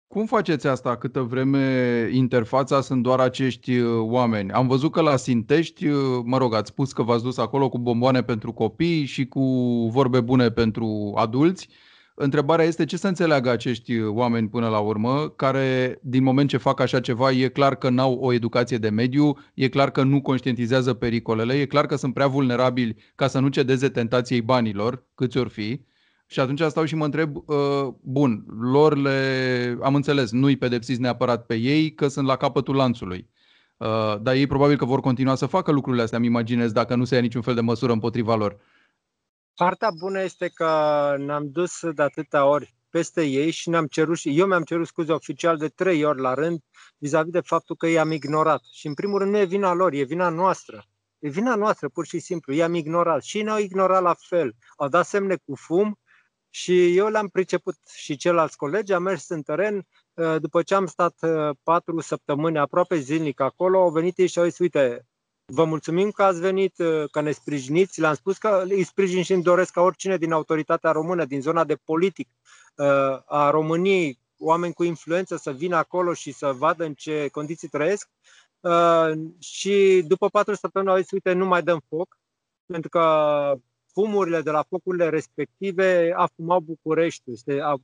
Cum 0.07 0.25
faceți 0.25 0.67
asta 0.67 0.97
câtă 0.97 1.21
vreme 1.21 2.09
interfața 2.11 2.81
sunt 2.81 3.03
doar 3.03 3.19
acești 3.19 3.77
uh, 3.77 3.99
oameni? 3.99 4.51
Am 4.51 4.67
văzut 4.67 4.91
că 4.91 5.01
la 5.01 5.15
Sintești, 5.15 5.87
uh, 5.87 5.97
mă 6.23 6.37
rog, 6.37 6.53
ați 6.53 6.69
spus 6.69 6.93
că 6.93 7.03
v-ați 7.03 7.23
dus 7.23 7.37
acolo 7.37 7.69
cu 7.69 7.79
bomboane 7.79 8.23
pentru 8.23 8.53
copii 8.53 9.05
și 9.05 9.27
cu 9.27 9.41
vorbe 9.91 10.21
bune 10.21 10.51
pentru 10.51 11.13
adulți. 11.15 11.69
Întrebarea 12.17 12.65
este 12.65 12.85
ce 12.85 12.97
să 12.97 13.07
înțeleagă 13.07 13.49
acești 13.49 14.01
oameni 14.03 14.49
până 14.49 14.67
la 14.67 14.79
urmă, 14.79 15.29
care 15.29 15.99
din 16.01 16.23
moment 16.23 16.49
ce 16.49 16.57
fac 16.57 16.79
așa 16.79 16.99
ceva, 16.99 17.31
e 17.31 17.47
clar 17.47 17.75
că 17.75 17.89
n-au 17.89 18.13
o 18.13 18.33
educație 18.33 18.77
de 18.77 18.89
mediu, 18.89 19.37
e 19.53 19.69
clar 19.69 19.91
că 19.91 20.03
nu 20.03 20.21
conștientizează 20.21 20.93
pericolele, 20.93 21.53
e 21.53 21.65
clar 21.65 21.85
că 21.85 21.95
sunt 21.95 22.13
prea 22.13 22.27
vulnerabili 22.27 22.95
ca 23.15 23.27
să 23.27 23.39
nu 23.39 23.47
cedeze 23.47 23.89
tentației 23.89 24.41
banilor, 24.41 25.05
câți 25.15 25.37
ori 25.37 25.49
fi. 25.49 25.81
Și 26.27 26.39
atunci 26.39 26.61
stau 26.61 26.85
și 26.85 26.95
mă 26.95 27.05
întreb, 27.05 27.35
uh, 27.35 27.87
bun, 28.01 28.45
lor 28.59 28.97
le, 28.97 29.77
am 29.81 29.95
înțeles, 29.95 30.31
nu-i 30.31 30.55
pedepsiți 30.55 31.01
neapărat 31.01 31.45
pe 31.45 31.55
ei, 31.55 31.93
că 31.93 32.07
sunt 32.07 32.27
la 32.27 32.35
capătul 32.35 32.75
lanțului. 32.75 33.29
Uh, 33.77 34.21
dar 34.21 34.35
ei 34.35 34.47
probabil 34.47 34.77
că 34.77 34.85
vor 34.85 34.99
continua 34.99 35.35
să 35.35 35.45
facă 35.45 35.71
lucrurile 35.71 36.03
astea, 36.03 36.17
îmi 36.17 36.27
imaginez, 36.27 36.71
dacă 36.71 36.95
nu 36.95 37.03
se 37.03 37.15
ia 37.15 37.21
niciun 37.21 37.41
fel 37.41 37.53
de 37.53 37.61
măsură 37.61 37.91
împotriva 37.91 38.35
lor. 38.35 38.57
Partea 39.55 39.91
bună 39.91 40.21
este 40.21 40.47
că 40.47 40.65
ne-am 41.17 41.49
dus 41.51 41.89
de 41.89 42.01
atâtea 42.01 42.45
ori 42.45 42.75
peste 42.89 43.23
ei 43.23 43.51
și 43.51 43.69
ne-am 43.69 43.85
cerut, 43.85 44.17
eu 44.23 44.45
mi-am 44.45 44.63
cerut 44.63 44.87
scuze 44.87 45.11
oficial 45.11 45.57
de 45.57 45.67
trei 45.67 46.03
ori 46.03 46.21
la 46.21 46.33
rând 46.33 46.59
vis-a-vis 46.97 47.31
de 47.31 47.39
faptul 47.39 47.75
că 47.75 47.87
i-am 47.87 48.11
ignorat. 48.11 48.61
Și 48.71 48.87
în 48.87 48.93
primul 48.93 49.19
rând 49.19 49.31
nu 49.31 49.37
e 49.37 49.45
vina 49.45 49.73
lor, 49.73 49.93
e 49.93 50.03
vina 50.03 50.29
noastră. 50.29 50.85
E 51.19 51.29
vina 51.29 51.55
noastră, 51.55 51.89
pur 51.89 52.05
și 52.05 52.19
simplu. 52.19 52.53
I-am 52.53 52.73
ignorat. 52.73 53.23
Și 53.23 53.41
ne-au 53.41 53.57
ignorat 53.57 54.01
la 54.01 54.15
fel. 54.19 54.55
Au 54.77 54.87
dat 54.87 55.05
semne 55.05 55.35
cu 55.45 55.55
fum 55.55 55.99
și 56.49 56.97
eu 56.97 57.07
le-am 57.07 57.27
priceput 57.27 57.75
și 57.95 58.15
ceilalți 58.15 58.57
colegi. 58.57 58.93
Am 58.93 59.03
mers 59.03 59.29
în 59.29 59.41
teren. 59.41 59.87
Uh, 60.13 60.35
după 60.39 60.61
ce 60.61 60.75
am 60.75 60.85
stat 60.85 61.15
uh, 61.21 61.55
patru 61.63 61.99
săptămâni 61.99 62.57
aproape 62.57 62.97
zilnic 62.97 63.39
acolo, 63.39 63.81
au 63.81 63.89
venit 63.89 64.17
ei 64.17 64.27
și 64.27 64.39
au 64.39 64.45
zis, 64.45 64.59
uite, 64.59 65.05
Vă 65.47 65.63
mulțumim 65.63 66.11
că 66.11 66.23
ați 66.23 66.39
venit, 66.39 66.77
uh, 66.77 67.09
că 67.11 67.21
ne 67.21 67.31
sprijiniți. 67.31 67.99
Le-am 67.99 68.13
spus 68.13 68.37
că 68.37 68.63
îi 68.67 68.83
sprijin 68.83 69.23
și 69.23 69.33
îmi 69.33 69.43
doresc 69.43 69.71
ca 69.71 69.81
oricine 69.81 70.17
din 70.17 70.31
autoritatea 70.31 70.91
română, 70.91 71.25
din 71.25 71.41
zona 71.41 71.63
de 71.63 71.75
politic 71.75 72.29
uh, 72.75 72.85
a 73.25 73.49
României, 73.49 74.19
oameni 74.37 74.73
cu 74.73 74.83
influență 74.83 75.35
să 75.35 75.51
vină 75.51 75.75
acolo 75.75 76.13
și 76.13 76.31
să 76.31 76.51
vadă 76.51 76.83
în 76.83 76.93
ce 76.93 77.27
condiții 77.31 77.67
trăiesc. 77.67 78.09
Uh, 78.59 79.11
și 79.39 80.03
după 80.07 80.29
patru 80.29 80.53
săptămâni 80.53 80.91
au 80.91 80.97
zis, 80.97 81.11
uite, 81.11 81.33
nu 81.33 81.45
mai 81.45 81.63
dăm 81.63 81.81
foc, 81.89 82.17
pentru 82.65 82.89
că 82.89 83.53
fumurile 83.91 84.41
de 84.41 84.51
la 84.51 84.63
focurile 84.69 85.09
respective 85.09 86.13
afumau 86.15 86.59
București. 86.59 87.31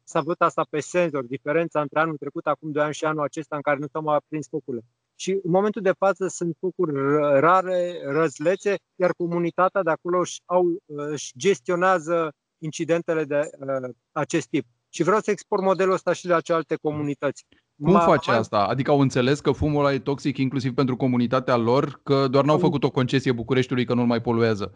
S-a 0.03 0.21
văzut 0.21 0.41
asta 0.41 0.65
pe 0.69 0.79
senzor, 0.79 1.23
diferența 1.23 1.81
între 1.81 1.99
anul 1.99 2.17
trecut, 2.17 2.45
acum 2.47 2.71
doi 2.71 2.83
ani 2.83 2.93
și 2.93 3.05
anul 3.05 3.23
acesta 3.23 3.55
în 3.55 3.61
care 3.61 3.77
nu 3.77 3.87
s-au 3.91 4.01
mai 4.01 4.15
aprins 4.15 4.47
focurile 4.47 4.83
și 5.21 5.31
în 5.31 5.51
momentul 5.51 5.81
de 5.81 5.93
față 5.97 6.27
sunt 6.27 6.55
focuri 6.59 6.91
rare, 7.39 8.01
răzlețe, 8.03 8.75
iar 8.95 9.13
comunitatea 9.17 9.83
de 9.83 9.89
acolo 9.89 10.19
își, 10.19 10.41
au, 10.45 10.65
își 10.85 11.31
gestionează 11.37 12.31
incidentele 12.57 13.23
de 13.23 13.39
uh, 13.59 13.89
acest 14.11 14.47
tip. 14.47 14.65
Și 14.89 15.03
vreau 15.03 15.19
să 15.19 15.31
export 15.31 15.63
modelul 15.63 15.93
ăsta 15.93 16.13
și 16.13 16.27
la 16.27 16.41
celelalte 16.41 16.75
comunități. 16.75 17.45
Cum 17.81 17.91
Ma, 17.91 17.99
face 17.99 18.31
asta? 18.31 18.57
Adică 18.57 18.91
au 18.91 18.99
înțeles 18.99 19.39
că 19.39 19.51
fumul 19.51 19.79
ăla 19.79 19.93
e 19.93 19.99
toxic 19.99 20.37
inclusiv 20.37 20.73
pentru 20.73 20.95
comunitatea 20.95 21.55
lor, 21.55 21.99
că 22.03 22.27
doar 22.27 22.43
n-au 22.43 22.57
făcut 22.57 22.83
o 22.83 22.91
concesie 22.91 23.31
Bucureștiului 23.31 23.85
că 23.85 23.93
nu-l 23.93 24.05
mai 24.05 24.21
poluează? 24.21 24.71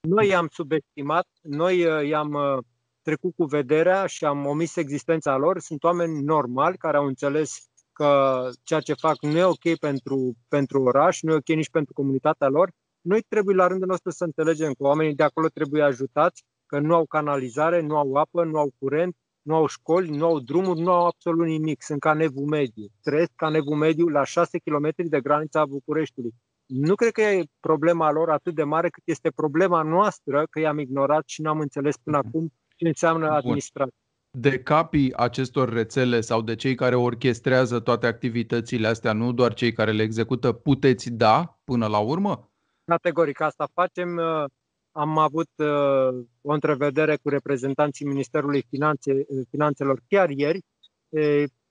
Noi 0.00 0.28
i-am 0.28 0.48
subestimat, 0.52 1.26
noi 1.42 1.84
uh, 1.84 2.08
i-am 2.08 2.32
uh, 2.32 2.64
trecut 3.02 3.34
cu 3.36 3.44
vederea 3.44 4.06
și 4.06 4.24
am 4.24 4.46
omis 4.46 4.76
existența 4.76 5.36
lor. 5.36 5.60
Sunt 5.60 5.82
oameni 5.82 6.22
normali 6.22 6.76
care 6.76 6.96
au 6.96 7.06
înțeles 7.06 7.70
că 8.02 8.50
ceea 8.62 8.80
ce 8.80 8.94
fac 8.94 9.22
nu 9.22 9.38
e 9.38 9.44
ok 9.44 9.78
pentru, 9.80 10.34
pentru 10.48 10.82
oraș, 10.82 11.20
nu 11.22 11.32
e 11.32 11.36
ok 11.36 11.48
nici 11.48 11.70
pentru 11.70 11.92
comunitatea 11.92 12.48
lor, 12.48 12.70
noi 13.00 13.20
trebuie 13.28 13.56
la 13.56 13.66
rândul 13.66 13.88
nostru 13.88 14.10
să 14.10 14.24
înțelegem 14.24 14.72
că 14.72 14.82
oamenii 14.82 15.14
de 15.14 15.22
acolo 15.22 15.48
trebuie 15.48 15.82
ajutați, 15.82 16.44
că 16.66 16.78
nu 16.78 16.94
au 16.94 17.06
canalizare, 17.06 17.80
nu 17.80 17.96
au 17.96 18.14
apă, 18.14 18.44
nu 18.44 18.58
au 18.58 18.72
curent, 18.78 19.16
nu 19.42 19.54
au 19.54 19.66
școli, 19.66 20.16
nu 20.16 20.24
au 20.24 20.40
drumuri, 20.40 20.80
nu 20.80 20.92
au 20.92 21.06
absolut 21.06 21.46
nimic. 21.46 21.82
Sunt 21.82 22.00
ca 22.00 22.12
nevul 22.12 22.46
mediu. 22.46 22.86
Trăiesc 23.02 23.30
ca 23.36 23.48
nevul 23.48 23.76
mediu 23.76 24.08
la 24.08 24.24
6 24.24 24.58
km 24.58 24.88
de 24.96 25.20
granița 25.20 25.66
Bucureștiului. 25.66 26.34
Nu 26.66 26.94
cred 26.94 27.12
că 27.12 27.20
e 27.20 27.44
problema 27.60 28.10
lor 28.10 28.30
atât 28.30 28.54
de 28.54 28.62
mare 28.62 28.88
cât 28.88 29.02
este 29.06 29.30
problema 29.30 29.82
noastră 29.82 30.46
că 30.50 30.60
i-am 30.60 30.78
ignorat 30.78 31.22
și 31.26 31.42
n-am 31.42 31.60
înțeles 31.60 31.96
până 31.96 32.18
mhm. 32.18 32.26
acum 32.26 32.52
ce 32.76 32.86
înseamnă 32.86 33.30
administrație 33.30 34.01
de 34.38 34.58
capii 34.58 35.14
acestor 35.16 35.72
rețele 35.72 36.20
sau 36.20 36.42
de 36.42 36.54
cei 36.54 36.74
care 36.74 36.94
orchestrează 36.94 37.80
toate 37.80 38.06
activitățile 38.06 38.86
astea, 38.86 39.12
nu 39.12 39.32
doar 39.32 39.54
cei 39.54 39.72
care 39.72 39.92
le 39.92 40.02
execută, 40.02 40.52
puteți 40.52 41.10
da 41.10 41.58
până 41.64 41.86
la 41.86 41.98
urmă? 41.98 42.50
Categoric, 42.84 43.40
asta 43.40 43.68
facem. 43.74 44.16
Uh, 44.16 44.44
am 44.92 45.18
avut 45.18 45.48
uh, 45.56 46.24
o 46.40 46.52
întrevedere 46.52 47.16
cu 47.16 47.28
reprezentanții 47.28 48.06
Ministerului 48.06 48.64
Finanțe, 48.68 49.26
Finanțelor 49.50 50.00
chiar 50.08 50.30
ieri 50.30 50.60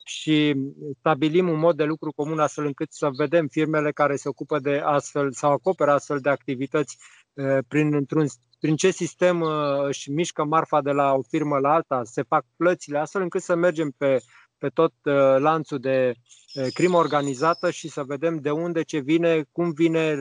și 0.06 0.56
stabilim 1.00 1.50
un 1.50 1.60
mod 1.60 1.78
de 1.78 1.84
lucru 1.84 2.12
comun 2.15 2.39
astfel 2.39 2.65
încât 2.65 2.91
să 2.91 3.10
vedem 3.17 3.47
firmele 3.47 3.91
care 3.91 4.15
se 4.15 4.30
ocupă 4.30 4.60
de 4.60 4.82
astfel 4.84 5.32
sau 5.32 5.52
acoperă 5.52 5.91
astfel 5.91 6.19
de 6.19 6.30
activități 6.30 6.97
prin, 7.67 7.93
într-un, 7.93 8.26
prin 8.62 8.76
ce 8.76 8.91
sistem 8.91 9.41
își 9.88 10.12
mișcă 10.12 10.43
marfa 10.43 10.82
de 10.82 10.91
la 10.91 11.13
o 11.13 11.21
firmă 11.21 11.58
la 11.58 11.74
alta, 11.74 12.02
se 12.04 12.21
fac 12.21 12.45
plățile, 12.56 12.97
astfel 12.97 13.21
încât 13.21 13.41
să 13.41 13.56
mergem 13.56 13.93
pe, 13.97 14.17
pe 14.58 14.67
tot 14.67 14.93
lanțul 15.38 15.80
de 15.80 16.13
crimă 16.74 16.97
organizată 16.97 17.71
și 17.71 17.88
să 17.88 18.04
vedem 18.04 18.38
de 18.38 18.52
unde 18.52 18.82
ce 18.82 19.00
vine, 19.00 19.43
cum 19.52 19.71
vine, 19.71 20.15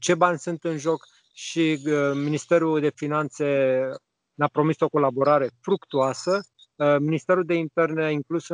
ce 0.00 0.14
bani 0.14 0.38
sunt 0.38 0.64
în 0.64 0.78
joc 0.78 1.06
și 1.34 1.78
Ministerul 2.14 2.80
de 2.80 2.92
Finanțe 2.94 3.44
ne-a 4.34 4.48
promis 4.52 4.80
o 4.80 4.88
colaborare 4.88 5.50
fructuoasă. 5.60 6.40
Ministerul 7.00 7.44
de 7.44 7.54
Interne 7.54 8.04
a 8.04 8.10
inclus 8.10 8.46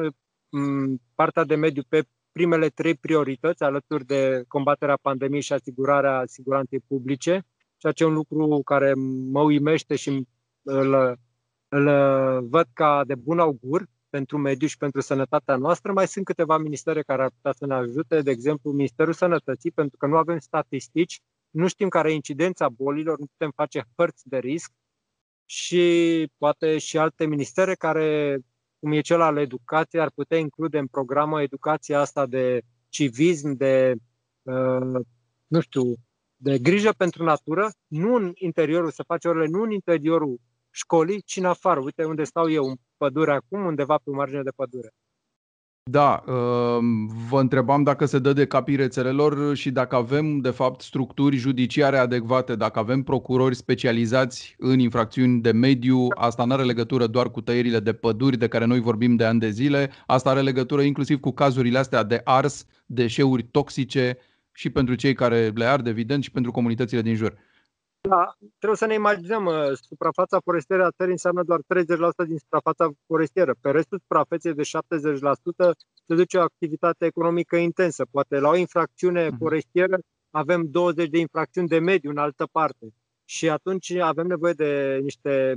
partea 1.15 1.45
de 1.45 1.55
mediu 1.55 1.83
pe 1.89 2.05
primele 2.33 2.69
trei 2.69 2.95
priorități 2.95 3.63
alături 3.63 4.05
de 4.05 4.45
combaterea 4.49 4.99
pandemiei 5.03 5.43
și 5.43 5.53
asigurarea 5.53 6.23
siguranței 6.27 6.81
publice, 6.89 7.47
ceea 7.83 7.93
ce 7.93 8.03
e 8.03 8.07
un 8.07 8.13
lucru 8.13 8.63
care 8.65 8.93
mă 9.31 9.41
uimește 9.41 9.97
și 9.97 10.27
îl, 10.63 11.19
îl 11.69 11.85
văd 12.49 12.67
ca 12.73 13.05
de 13.05 13.15
bun 13.15 13.39
augur 13.39 13.87
pentru 14.09 14.39
mediu 14.39 14.67
și 14.67 14.77
pentru 14.77 15.01
sănătatea 15.01 15.57
noastră. 15.57 15.93
Mai 15.93 16.07
sunt 16.07 16.25
câteva 16.25 16.59
ministere 16.59 17.03
care 17.03 17.23
ar 17.23 17.31
putea 17.31 17.53
să 17.53 17.67
ne 17.67 17.75
ajute, 17.75 18.21
de 18.21 18.31
exemplu 18.31 18.71
Ministerul 18.73 19.13
Sănătății, 19.13 19.71
pentru 19.71 19.97
că 19.97 20.07
nu 20.07 20.17
avem 20.17 20.39
statistici, 20.39 21.21
nu 21.51 21.69
știm 21.69 21.89
care 21.89 22.11
e 22.11 22.15
incidența 22.15 22.69
bolilor, 22.69 23.19
nu 23.19 23.27
putem 23.27 23.51
face 23.55 23.85
hărți 23.97 24.29
de 24.29 24.39
risc 24.39 24.73
și 25.45 26.29
poate 26.39 26.79
și 26.79 26.99
alte 26.99 27.27
ministere 27.27 27.75
care 27.75 28.39
cum 28.79 28.93
e 28.93 29.01
cel 29.01 29.21
al 29.21 29.37
educației, 29.37 30.03
ar 30.03 30.11
putea 30.15 30.39
include 30.39 30.79
în 30.79 30.87
programă 30.87 31.43
educația 31.43 32.01
asta 32.01 32.27
de 32.27 32.61
civism, 32.89 33.53
de, 33.53 33.95
uh, 34.43 35.01
nu 35.47 35.61
știu, 35.61 35.95
de 36.43 36.59
grijă 36.59 36.91
pentru 36.97 37.25
natură, 37.25 37.71
nu 37.87 38.15
în 38.15 38.33
interiorul, 38.35 38.91
să 38.91 39.03
face 39.07 39.29
orele 39.29 39.47
nu 39.47 39.63
în 39.63 39.71
interiorul 39.71 40.41
școlii, 40.71 41.23
ci 41.23 41.37
în 41.37 41.45
afară. 41.45 41.81
Uite 41.81 42.05
unde 42.05 42.25
stau 42.25 42.51
eu, 42.51 42.65
în 42.65 42.75
pădure 42.97 43.33
acum, 43.33 43.65
undeva 43.65 43.97
pe 43.97 44.11
o 44.11 44.15
margine 44.15 44.43
de 44.43 44.51
pădure. 44.57 44.93
Da, 45.91 46.25
um, 46.27 47.07
vă 47.29 47.41
întrebam 47.41 47.83
dacă 47.83 48.05
se 48.05 48.19
dă 48.19 48.33
de 48.33 48.47
capii 48.47 48.77
rețelelor 48.77 49.57
și 49.57 49.71
dacă 49.71 49.97
avem, 49.97 50.39
de 50.39 50.51
fapt, 50.51 50.81
structuri 50.81 51.37
judiciare 51.37 51.99
adecvate, 51.99 52.55
dacă 52.55 52.79
avem 52.79 53.03
procurori 53.03 53.55
specializați 53.55 54.55
în 54.59 54.79
infracțiuni 54.79 55.41
de 55.41 55.51
mediu, 55.51 56.07
asta 56.15 56.45
nu 56.45 56.53
are 56.53 56.63
legătură 56.63 57.07
doar 57.07 57.31
cu 57.31 57.41
tăierile 57.41 57.81
de 57.81 57.93
păduri 57.93 58.37
de 58.37 58.49
care 58.49 58.65
noi 58.65 58.81
vorbim 58.81 59.17
de 59.17 59.25
ani 59.25 59.41
de 59.41 59.51
zile, 59.51 59.91
asta 60.07 60.31
are 60.31 60.41
legătură 60.41 60.83
inclusiv 60.83 61.21
cu 61.21 61.31
cazurile 61.31 61.79
astea 61.79 62.03
de 62.03 62.21
ars, 62.25 62.67
deșeuri 62.87 63.43
toxice 63.43 64.19
și 64.53 64.71
pentru 64.71 64.95
cei 64.95 65.15
care 65.15 65.49
le 65.49 65.65
ard, 65.65 65.87
evident, 65.87 66.23
și 66.23 66.31
pentru 66.31 66.51
comunitățile 66.51 67.03
din 67.03 67.15
jur. 67.15 67.37
Da, 68.09 68.37
trebuie 68.59 68.79
să 68.79 68.87
ne 68.87 68.95
imaginăm, 68.95 69.45
uh, 69.47 69.55
suprafața 69.73 70.41
forestieră 70.41 70.85
a 70.85 70.91
țării 70.91 71.13
înseamnă 71.13 71.43
doar 71.43 71.61
30% 71.67 72.25
din 72.27 72.39
suprafața 72.39 72.91
forestieră. 73.07 73.55
Pe 73.61 73.71
restul 73.71 73.99
suprafeței 73.99 74.55
de 74.55 74.63
70% 74.63 75.75
se 76.07 76.15
duce 76.15 76.39
o 76.39 76.41
activitate 76.41 77.07
economică 77.07 77.57
intensă. 77.57 78.07
Poate 78.11 78.39
la 78.39 78.49
o 78.49 78.57
infracțiune 78.57 79.29
mhm. 79.29 79.39
forestieră 79.39 79.99
avem 80.31 80.71
20 80.71 81.09
de 81.09 81.19
infracțiuni 81.19 81.69
de 81.69 81.79
mediu 81.79 82.11
în 82.11 82.17
altă 82.17 82.49
parte. 82.53 82.87
Și 83.25 83.49
atunci 83.49 83.91
avem 83.91 84.27
nevoie 84.27 84.53
de 84.53 84.99
niște 85.03 85.55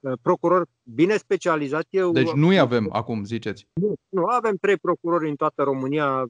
uh, 0.00 0.12
procurori 0.22 0.68
bine 0.82 1.16
specializați. 1.16 1.88
Eu, 1.90 2.12
deci 2.12 2.32
nu 2.32 2.58
avem 2.58 2.88
acum, 2.92 3.24
ziceți? 3.24 3.66
Nu, 3.72 3.94
nu, 4.08 4.24
avem 4.24 4.56
trei 4.60 4.76
procurori 4.76 5.28
în 5.28 5.36
toată 5.36 5.62
România 5.62 6.26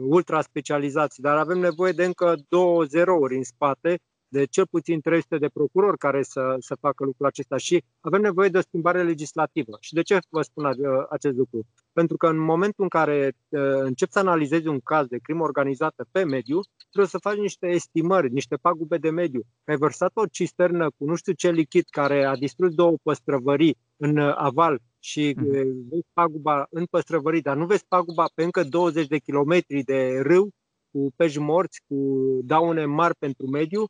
ultra 0.00 0.40
specializați, 0.40 1.20
dar 1.20 1.36
avem 1.36 1.58
nevoie 1.58 1.92
de 1.92 2.04
încă 2.04 2.36
două 2.48 2.84
zerouri 2.84 3.36
în 3.36 3.42
spate 3.42 4.00
de 4.28 4.44
cel 4.44 4.66
puțin 4.66 5.00
300 5.00 5.38
de 5.38 5.48
procurori 5.48 5.98
care 5.98 6.22
să, 6.22 6.56
să 6.58 6.76
facă 6.80 7.04
lucrul 7.04 7.26
acesta 7.26 7.56
și 7.56 7.84
avem 8.00 8.20
nevoie 8.20 8.48
de 8.48 8.58
o 8.58 8.60
schimbare 8.60 9.02
legislativă. 9.02 9.76
Și 9.80 9.94
de 9.94 10.02
ce 10.02 10.18
vă 10.28 10.42
spun 10.42 10.64
acest 11.10 11.36
lucru? 11.36 11.66
Pentru 11.92 12.16
că 12.16 12.26
în 12.26 12.38
momentul 12.38 12.82
în 12.82 12.88
care 12.88 13.36
uh, 13.48 13.60
începi 13.60 14.12
să 14.12 14.18
analizezi 14.18 14.66
un 14.66 14.80
caz 14.80 15.06
de 15.06 15.18
crimă 15.22 15.42
organizată 15.42 16.06
pe 16.10 16.24
mediu, 16.24 16.60
trebuie 16.90 17.06
să 17.06 17.18
faci 17.18 17.36
niște 17.36 17.66
estimări, 17.66 18.32
niște 18.32 18.56
pagube 18.56 18.96
de 18.96 19.10
mediu. 19.10 19.42
Ai 19.64 19.76
vărsat 19.76 20.10
o 20.14 20.26
cisternă 20.26 20.90
cu 20.98 21.04
nu 21.04 21.14
știu 21.14 21.32
ce 21.32 21.50
lichid 21.50 21.84
care 21.90 22.24
a 22.24 22.36
distrus 22.36 22.74
două 22.74 22.96
păstrăvării 23.02 23.76
în 23.96 24.16
uh, 24.16 24.32
aval 24.36 24.80
și 24.98 25.34
mm. 25.36 25.44
vezi 25.88 26.06
paguba 26.12 26.66
în 26.70 26.84
păstrăvării, 26.84 27.42
dar 27.42 27.56
nu 27.56 27.66
vezi 27.66 27.84
paguba 27.88 28.24
pe 28.34 28.42
încă 28.42 28.64
20 28.64 29.06
de 29.06 29.18
kilometri 29.18 29.82
de 29.82 30.20
râu 30.22 30.48
cu 30.90 31.12
pești 31.16 31.38
morți, 31.38 31.80
cu 31.88 32.18
daune 32.42 32.84
mari 32.84 33.14
pentru 33.18 33.46
mediu, 33.46 33.84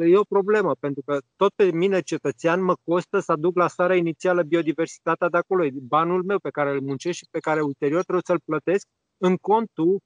e 0.00 0.16
o 0.16 0.22
problemă, 0.22 0.74
pentru 0.80 1.02
că 1.06 1.18
tot 1.36 1.52
pe 1.54 1.70
mine, 1.70 2.00
cetățean, 2.00 2.62
mă 2.62 2.74
costă 2.84 3.18
să 3.18 3.32
aduc 3.32 3.56
la 3.56 3.68
starea 3.68 3.96
inițială 3.96 4.42
biodiversitatea 4.42 5.28
de 5.28 5.36
acolo. 5.36 5.64
E 5.64 5.70
banul 5.72 6.22
meu 6.22 6.38
pe 6.38 6.50
care 6.50 6.70
îl 6.70 6.80
muncesc 6.80 7.16
și 7.16 7.26
pe 7.30 7.38
care 7.38 7.60
ulterior 7.60 8.02
trebuie 8.02 8.22
să-l 8.26 8.40
plătesc 8.44 8.86
în 9.18 9.36
contul 9.36 9.98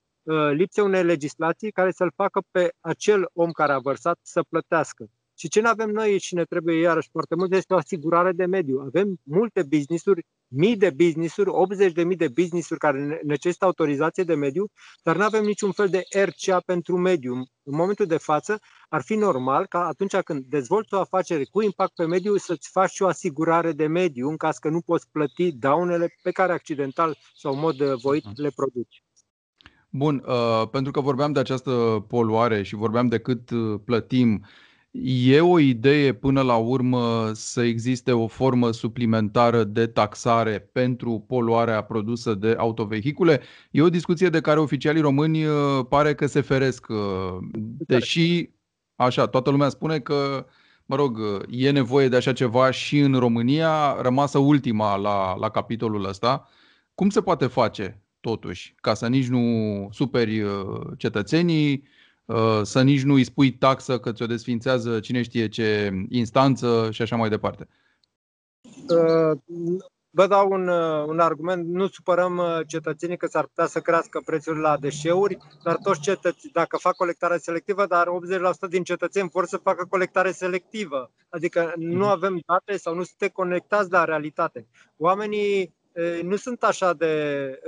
lipsei 0.53 0.85
unei 0.85 1.05
legislații 1.05 1.71
care 1.71 1.91
să-l 1.91 2.13
facă 2.17 2.43
pe 2.51 2.73
acel 2.81 3.29
om 3.33 3.51
care 3.51 3.73
a 3.73 3.79
vărsat 3.79 4.19
să 4.23 4.43
plătească. 4.49 5.07
Și 5.41 5.49
ce 5.49 5.61
ne 5.61 5.69
avem 5.69 5.91
noi 5.91 6.19
și 6.19 6.35
ne 6.35 6.45
trebuie 6.45 6.81
iarăși 6.81 7.09
foarte 7.11 7.35
mult 7.35 7.53
este 7.55 7.75
o 7.75 7.77
asigurare 7.77 8.33
de 8.33 8.45
mediu. 8.45 8.81
Avem 8.87 9.21
multe 9.23 9.63
businessuri, 9.63 10.27
mii 10.49 10.77
de 10.77 10.91
businessuri, 10.91 11.49
80 11.49 11.93
de 11.93 12.05
mii 12.05 12.17
de 12.17 12.29
businessuri 12.29 12.79
care 12.79 13.21
necesită 13.25 13.65
autorizație 13.65 14.23
de 14.23 14.35
mediu, 14.35 14.67
dar 15.03 15.17
nu 15.17 15.23
avem 15.23 15.45
niciun 15.45 15.73
fel 15.73 15.89
de 15.89 16.03
RCA 16.25 16.61
pentru 16.67 16.97
mediu. 16.97 17.35
În 17.63 17.77
momentul 17.77 18.07
de 18.07 18.17
față 18.17 18.59
ar 18.89 19.03
fi 19.03 19.15
normal 19.15 19.67
ca 19.67 19.87
atunci 19.87 20.17
când 20.17 20.45
dezvolți 20.45 20.95
o 20.95 21.01
afacere 21.01 21.45
cu 21.51 21.63
impact 21.63 21.95
pe 21.95 22.07
mediu 22.07 22.37
să-ți 22.37 22.71
faci 22.71 22.91
și 22.91 23.03
o 23.03 23.07
asigurare 23.07 23.73
de 23.73 23.87
mediu 23.87 24.29
în 24.29 24.37
caz 24.37 24.57
că 24.57 24.69
nu 24.69 24.81
poți 24.81 25.11
plăti 25.13 25.53
daunele 25.53 26.15
pe 26.23 26.31
care 26.31 26.53
accidental 26.53 27.17
sau 27.35 27.53
în 27.53 27.59
mod 27.59 27.77
voit 27.83 28.25
le 28.35 28.51
produci. 28.55 29.03
Bun, 29.91 30.25
uh, 30.27 30.69
pentru 30.71 30.93
că 30.93 31.01
vorbeam 31.01 31.33
de 31.33 31.41
această 31.41 32.05
poluare 32.09 32.63
și 32.63 32.75
vorbeam 32.75 33.09
de 33.09 33.19
cât 33.19 33.51
uh, 33.51 33.81
plătim, 33.85 34.45
E 34.93 35.41
o 35.41 35.59
idee 35.59 36.13
până 36.13 36.43
la 36.43 36.57
urmă 36.57 37.31
să 37.35 37.63
existe 37.63 38.13
o 38.13 38.27
formă 38.27 38.71
suplimentară 38.71 39.65
de 39.65 39.87
taxare 39.87 40.59
pentru 40.73 41.25
poluarea 41.27 41.83
produsă 41.83 42.35
de 42.35 42.55
autovehicule? 42.59 43.41
E 43.71 43.83
o 43.83 43.89
discuție 43.89 44.29
de 44.29 44.41
care 44.41 44.61
oficialii 44.61 45.01
români 45.01 45.45
uh, 45.45 45.87
pare 45.89 46.15
că 46.15 46.27
se 46.27 46.41
feresc, 46.41 46.87
uh, 46.89 47.39
deși, 47.87 48.51
așa, 48.97 49.27
toată 49.27 49.51
lumea 49.51 49.69
spune 49.69 49.99
că, 50.01 50.47
mă 50.87 50.97
rog, 50.97 51.19
e 51.51 51.71
nevoie 51.71 52.09
de 52.09 52.17
așa 52.17 52.33
ceva 52.33 52.71
și 52.71 52.99
în 52.99 53.15
România, 53.15 54.01
rămasă 54.01 54.39
ultima 54.39 54.97
la, 54.97 55.37
la 55.37 55.51
capitolul 55.51 56.05
ăsta. 56.05 56.49
Cum 56.95 57.09
se 57.09 57.21
poate 57.23 57.47
face, 57.47 58.03
totuși, 58.21 58.75
ca 58.81 58.95
să 58.95 59.09
nici 59.09 59.27
nu 59.29 59.89
superi 59.91 60.41
uh, 60.41 60.81
cetățenii, 60.97 61.73
Uh, 61.73 62.00
să 62.63 62.83
nici 62.83 63.03
nu 63.03 63.15
îi 63.15 63.25
spui 63.25 63.53
taxă 63.53 63.99
că 63.99 64.13
ți-o 64.13 64.27
desfințează 64.27 65.01
cine 65.01 65.23
știe 65.23 65.49
ce 65.49 65.93
instanță 66.09 66.89
și 66.91 67.03
așa 67.03 67.17
mai 67.17 67.29
departe? 67.29 67.69
Uh, 68.89 69.39
vă 70.11 70.27
dau 70.27 70.51
un, 70.51 70.69
uh, 70.69 71.05
un 71.07 71.19
argument. 71.19 71.67
Nu 71.69 71.89
supărăm 71.89 72.43
cetățenii 72.67 73.17
că 73.17 73.27
s-ar 73.27 73.45
putea 73.45 73.67
să 73.67 73.81
crească 73.81 74.23
prețurile 74.25 74.63
la 74.63 74.77
deșeuri, 74.77 75.39
dar 75.63 75.77
toți 75.77 76.01
cetățenii, 76.01 76.51
dacă 76.53 76.77
fac 76.77 76.95
colectare 76.97 77.37
selectivă, 77.37 77.87
dar 77.87 78.07
80% 78.07 78.69
din 78.69 78.83
cetățeni 78.83 79.31
vor 79.33 79.47
să 79.47 79.57
facă 79.57 79.87
colectare 79.89 80.31
selectivă. 80.31 81.11
Adică 81.29 81.73
nu 81.77 82.05
mhm. 82.05 82.09
avem 82.09 82.41
date 82.47 82.77
sau 82.77 82.95
nu 82.95 83.03
suntem 83.03 83.29
conectați 83.29 83.91
la 83.91 84.05
realitate. 84.05 84.67
Oamenii 84.97 85.75
nu 86.23 86.37
sunt 86.37 86.63
așa 86.63 86.93
de 86.93 87.59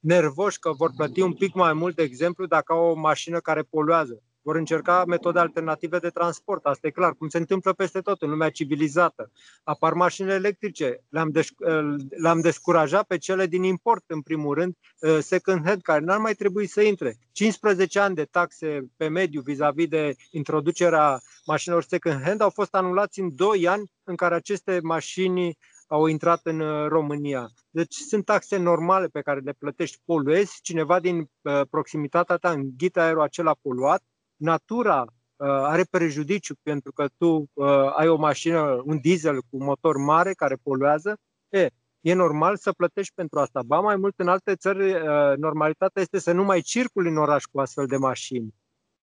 nervoși 0.00 0.58
că 0.58 0.72
vor 0.72 0.90
plăti 0.96 1.20
un 1.20 1.32
pic 1.32 1.54
mai 1.54 1.72
mult, 1.72 1.96
de 1.96 2.02
exemplu, 2.02 2.46
dacă 2.46 2.72
au 2.72 2.90
o 2.90 2.94
mașină 2.94 3.40
care 3.40 3.62
poluează. 3.62 4.22
Vor 4.46 4.56
încerca 4.56 5.04
metode 5.06 5.38
alternative 5.38 5.98
de 5.98 6.08
transport, 6.08 6.64
asta 6.64 6.86
e 6.86 6.90
clar, 6.90 7.12
cum 7.12 7.28
se 7.28 7.38
întâmplă 7.38 7.72
peste 7.72 8.00
tot 8.00 8.22
în 8.22 8.30
lumea 8.30 8.50
civilizată. 8.50 9.30
Apar 9.64 9.92
mașini 9.92 10.30
electrice, 10.30 11.04
le-am, 11.08 11.30
desc- 11.30 11.88
le-am 12.22 12.40
descurajat 12.40 13.06
pe 13.06 13.18
cele 13.18 13.46
din 13.46 13.62
import, 13.62 14.04
în 14.06 14.20
primul 14.20 14.54
rând, 14.54 14.76
uh, 15.00 15.18
second 15.20 15.66
hand, 15.66 15.82
care 15.82 16.04
n-ar 16.04 16.18
mai 16.18 16.34
trebui 16.34 16.66
să 16.66 16.82
intre. 16.82 17.16
15 17.32 17.98
ani 17.98 18.14
de 18.14 18.24
taxe 18.24 18.90
pe 18.96 19.08
mediu 19.08 19.40
vis-a-vis 19.40 19.88
de 19.88 20.14
introducerea 20.30 21.20
mașinilor 21.46 21.82
second 21.82 22.22
hand 22.22 22.40
au 22.40 22.50
fost 22.50 22.74
anulați 22.74 23.20
în 23.20 23.34
2 23.34 23.68
ani 23.68 23.90
în 24.04 24.16
care 24.16 24.34
aceste 24.34 24.80
mașini 24.82 25.58
au 25.86 26.06
intrat 26.06 26.40
în 26.42 26.60
uh, 26.60 26.88
România. 26.88 27.46
Deci 27.70 27.94
sunt 27.94 28.24
taxe 28.24 28.56
normale 28.56 29.06
pe 29.06 29.20
care 29.20 29.40
le 29.40 29.52
plătești, 29.58 29.98
poluezi, 30.04 30.60
cineva 30.62 31.00
din 31.00 31.18
uh, 31.18 31.60
proximitatea 31.70 32.36
ta 32.36 32.50
înghită 32.50 33.00
aerul 33.00 33.20
acela 33.20 33.56
poluat, 33.62 34.02
natura 34.36 35.00
uh, 35.00 35.46
are 35.46 35.84
prejudiciu 35.90 36.54
pentru 36.62 36.92
că 36.92 37.06
tu 37.16 37.50
ai 37.96 38.08
o 38.08 38.16
mașină, 38.16 38.82
un 38.84 39.00
diesel 39.00 39.40
cu 39.50 39.64
motor 39.64 39.96
mare 39.96 40.32
care 40.32 40.56
poluează, 40.62 41.16
e, 41.48 41.68
e 42.00 42.14
normal 42.14 42.56
să 42.56 42.72
plătești 42.72 43.12
pentru 43.14 43.38
asta. 43.38 43.62
Ba 43.62 43.80
mai 43.80 43.96
mult, 43.96 44.18
în 44.18 44.28
alte 44.28 44.54
țări, 44.54 44.92
normalitatea 45.36 46.02
este 46.02 46.18
să 46.18 46.32
nu 46.32 46.44
mai 46.44 46.60
circuli 46.60 47.08
în 47.08 47.16
oraș 47.16 47.44
cu 47.44 47.60
astfel 47.60 47.86
de 47.86 47.96
mașini 47.96 48.54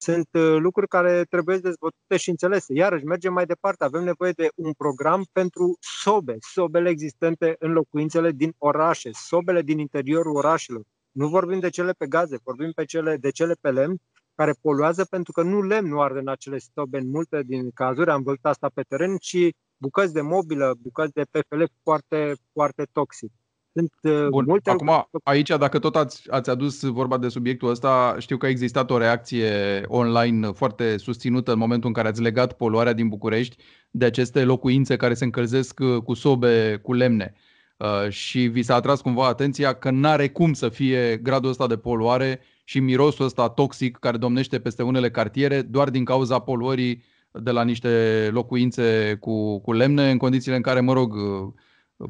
sunt 0.03 0.29
uh, 0.31 0.55
lucruri 0.57 0.87
care 0.87 1.23
trebuie 1.29 1.57
dezvoltate 1.57 2.17
și 2.17 2.29
înțelese. 2.29 2.73
Iarăși, 2.73 3.05
mergem 3.05 3.33
mai 3.33 3.45
departe. 3.45 3.83
Avem 3.83 4.03
nevoie 4.03 4.31
de 4.31 4.47
un 4.55 4.71
program 4.73 5.25
pentru 5.31 5.77
sobe, 5.79 6.35
sobele 6.39 6.89
existente 6.89 7.55
în 7.59 7.71
locuințele 7.71 8.31
din 8.31 8.53
orașe, 8.57 9.09
sobele 9.13 9.61
din 9.61 9.79
interiorul 9.79 10.35
orașelor. 10.35 10.83
Nu 11.11 11.27
vorbim 11.27 11.59
de 11.59 11.69
cele 11.69 11.91
pe 11.91 12.07
gaze, 12.07 12.37
vorbim 12.43 12.71
pe 12.71 12.85
cele, 12.85 13.17
de 13.17 13.29
cele 13.29 13.55
pe 13.61 13.71
lemn, 13.71 13.97
care 14.35 14.53
poluează 14.61 15.05
pentru 15.05 15.31
că 15.31 15.41
nu 15.41 15.61
lemn 15.61 15.87
nu 15.87 16.01
arde 16.01 16.19
în 16.19 16.27
acele 16.27 16.57
sobe 16.73 16.97
în 16.97 17.09
multe 17.09 17.43
din 17.45 17.71
cazuri, 17.71 18.09
am 18.09 18.23
văzut 18.23 18.45
asta 18.45 18.69
pe 18.73 18.81
teren, 18.81 19.17
ci 19.17 19.49
bucăți 19.77 20.13
de 20.13 20.21
mobilă, 20.21 20.75
bucăți 20.81 21.13
de 21.13 21.23
PFL 21.31 21.63
foarte, 21.83 22.33
foarte 22.53 22.87
toxic. 22.91 23.31
Sunt 23.73 23.93
uh, 24.01 24.27
Bun. 24.29 24.43
multe 24.47 24.69
Acum, 24.69 24.87
lucruri. 24.87 25.23
aici, 25.23 25.47
dacă 25.47 25.79
tot 25.79 25.95
ați, 25.95 26.31
ați 26.31 26.49
adus 26.49 26.83
vorba 26.83 27.17
de 27.17 27.27
subiectul 27.27 27.69
ăsta, 27.69 28.15
știu 28.19 28.37
că 28.37 28.45
a 28.45 28.49
existat 28.49 28.91
o 28.91 28.97
reacție 28.97 29.83
online 29.87 30.47
foarte 30.51 30.97
susținută 30.97 31.51
în 31.51 31.57
momentul 31.57 31.87
în 31.87 31.93
care 31.93 32.07
ați 32.07 32.21
legat 32.21 32.53
poluarea 32.53 32.93
din 32.93 33.07
București 33.07 33.55
de 33.91 34.05
aceste 34.05 34.43
locuințe 34.43 34.95
care 34.95 35.13
se 35.13 35.23
încălzesc 35.23 35.79
uh, 35.79 36.01
cu 36.03 36.13
sobe, 36.13 36.79
cu 36.83 36.93
lemne. 36.93 37.33
Uh, 37.77 38.09
și 38.09 38.39
vi 38.39 38.63
s-a 38.63 38.75
atras 38.75 39.01
cumva 39.01 39.27
atenția 39.27 39.73
că 39.73 39.89
n-are 39.91 40.29
cum 40.29 40.53
să 40.53 40.69
fie 40.69 41.17
gradul 41.17 41.49
ăsta 41.49 41.67
de 41.67 41.77
poluare 41.77 42.39
și 42.63 42.79
mirosul 42.79 43.25
ăsta 43.25 43.49
toxic 43.49 43.97
care 43.97 44.17
domnește 44.17 44.59
peste 44.59 44.83
unele 44.83 45.11
cartiere 45.11 45.61
doar 45.61 45.89
din 45.89 46.05
cauza 46.05 46.39
poluării 46.39 47.03
de 47.31 47.51
la 47.51 47.63
niște 47.63 48.29
locuințe 48.31 49.17
cu, 49.19 49.59
cu 49.59 49.73
lemne, 49.73 50.11
în 50.11 50.17
condițiile 50.17 50.55
în 50.55 50.61
care, 50.61 50.79
mă 50.79 50.93
rog, 50.93 51.13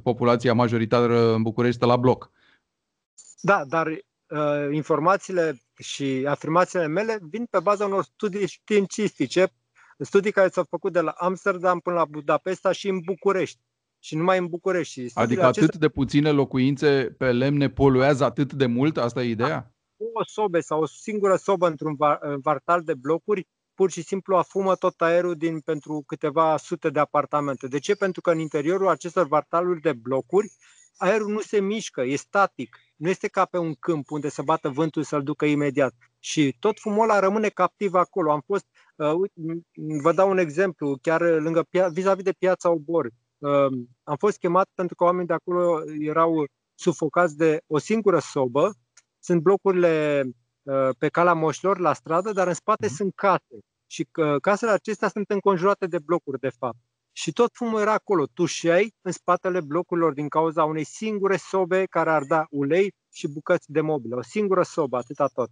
populația 0.03 0.53
majoritară 0.53 1.33
în 1.33 1.41
București 1.41 1.75
stă 1.75 1.85
la 1.85 1.97
bloc. 1.97 2.31
Da, 3.41 3.65
dar 3.65 3.87
uh, 3.87 4.67
informațiile 4.71 5.61
și 5.77 6.25
afirmațiile 6.27 6.87
mele 6.87 7.19
vin 7.21 7.45
pe 7.45 7.59
baza 7.59 7.85
unor 7.85 8.03
studii 8.03 8.47
științifice, 8.47 9.53
studii 9.97 10.31
care 10.31 10.49
s-au 10.49 10.63
făcut 10.69 10.93
de 10.93 11.01
la 11.01 11.13
Amsterdam 11.17 11.79
până 11.79 11.95
la 11.95 12.05
Budapesta 12.05 12.71
și 12.71 12.87
în 12.87 12.99
București. 12.99 13.59
Și 13.99 14.15
numai 14.15 14.37
în 14.37 14.47
București. 14.47 15.11
Adică 15.13 15.41
atât 15.41 15.57
acestea... 15.57 15.79
de 15.79 15.89
puține 15.89 16.31
locuințe 16.31 17.15
pe 17.17 17.31
lemne 17.31 17.69
poluează 17.69 18.23
atât 18.23 18.53
de 18.53 18.65
mult? 18.65 18.97
Asta 18.97 19.23
e 19.23 19.29
ideea? 19.29 19.47
Da. 19.49 19.71
O 20.13 20.23
sobe 20.23 20.59
sau 20.59 20.81
o 20.81 20.85
singură 20.85 21.35
sobă 21.35 21.67
într-un 21.67 21.95
vartal 22.41 22.81
de 22.83 22.93
blocuri 22.93 23.47
pur 23.75 23.91
și 23.91 24.01
simplu 24.01 24.35
afumă 24.35 24.75
tot 24.75 25.01
aerul 25.01 25.35
din, 25.35 25.59
pentru 25.59 26.03
câteva 26.07 26.57
sute 26.57 26.89
de 26.89 26.99
apartamente. 26.99 27.67
De 27.67 27.79
ce? 27.79 27.95
Pentru 27.95 28.21
că 28.21 28.31
în 28.31 28.39
interiorul 28.39 28.87
acestor 28.87 29.27
vartaluri 29.27 29.81
de 29.81 29.93
blocuri, 29.93 30.51
aerul 30.97 31.31
nu 31.31 31.39
se 31.39 31.59
mișcă, 31.59 32.01
e 32.01 32.15
static. 32.15 32.77
Nu 32.95 33.09
este 33.09 33.27
ca 33.27 33.45
pe 33.45 33.57
un 33.57 33.73
câmp 33.73 34.11
unde 34.11 34.29
să 34.29 34.41
bată 34.41 34.69
vântul 34.69 35.03
să-l 35.03 35.23
ducă 35.23 35.45
imediat. 35.45 35.93
Și 36.19 36.55
tot 36.59 36.79
fumul 36.79 37.03
ăla 37.03 37.19
rămâne 37.19 37.49
captiv 37.49 37.93
acolo. 37.93 38.31
Am 38.31 38.41
fost, 38.45 38.65
uh, 38.95 39.11
vă 40.01 40.13
dau 40.13 40.29
un 40.29 40.37
exemplu, 40.37 40.97
chiar 41.01 41.21
lângă, 41.21 41.67
vis-a-vis 41.91 42.23
de 42.23 42.31
piața 42.31 42.69
Obor. 42.69 43.09
Uh, 43.37 43.71
am 44.03 44.15
fost 44.17 44.37
chemat 44.37 44.69
pentru 44.73 44.95
că 44.95 45.03
oamenii 45.03 45.27
de 45.27 45.33
acolo 45.33 45.81
erau 45.99 46.45
sufocați 46.75 47.37
de 47.37 47.61
o 47.67 47.77
singură 47.77 48.19
sobă. 48.19 48.73
Sunt 49.19 49.41
blocurile 49.41 50.23
Uh, 50.23 50.33
pe 50.97 51.09
calea 51.09 51.33
moșilor 51.33 51.79
la 51.79 51.93
stradă, 51.93 52.31
dar 52.31 52.47
în 52.47 52.53
spate 52.53 52.87
mm. 52.87 52.95
sunt 52.95 53.11
case. 53.15 53.59
Și 53.87 54.07
că 54.11 54.37
casele 54.41 54.71
acestea 54.71 55.07
sunt 55.07 55.29
înconjurate 55.29 55.87
de 55.87 55.99
blocuri, 55.99 56.39
de 56.39 56.49
fapt. 56.57 56.77
Și 57.11 57.33
tot 57.33 57.49
fumul 57.53 57.81
era 57.81 57.93
acolo. 57.93 58.25
Tu 58.33 58.43
ai 58.69 58.93
în 59.01 59.11
spatele 59.11 59.61
blocurilor 59.61 60.13
din 60.13 60.27
cauza 60.27 60.63
unei 60.63 60.83
singure 60.83 61.37
sobe 61.37 61.85
care 61.85 62.09
ar 62.09 62.23
da 62.23 62.45
ulei 62.49 62.93
și 63.11 63.27
bucăți 63.27 63.71
de 63.71 63.81
mobilă. 63.81 64.15
O 64.15 64.21
singură 64.21 64.63
sobă, 64.63 64.97
atâta 64.97 65.27
tot. 65.27 65.49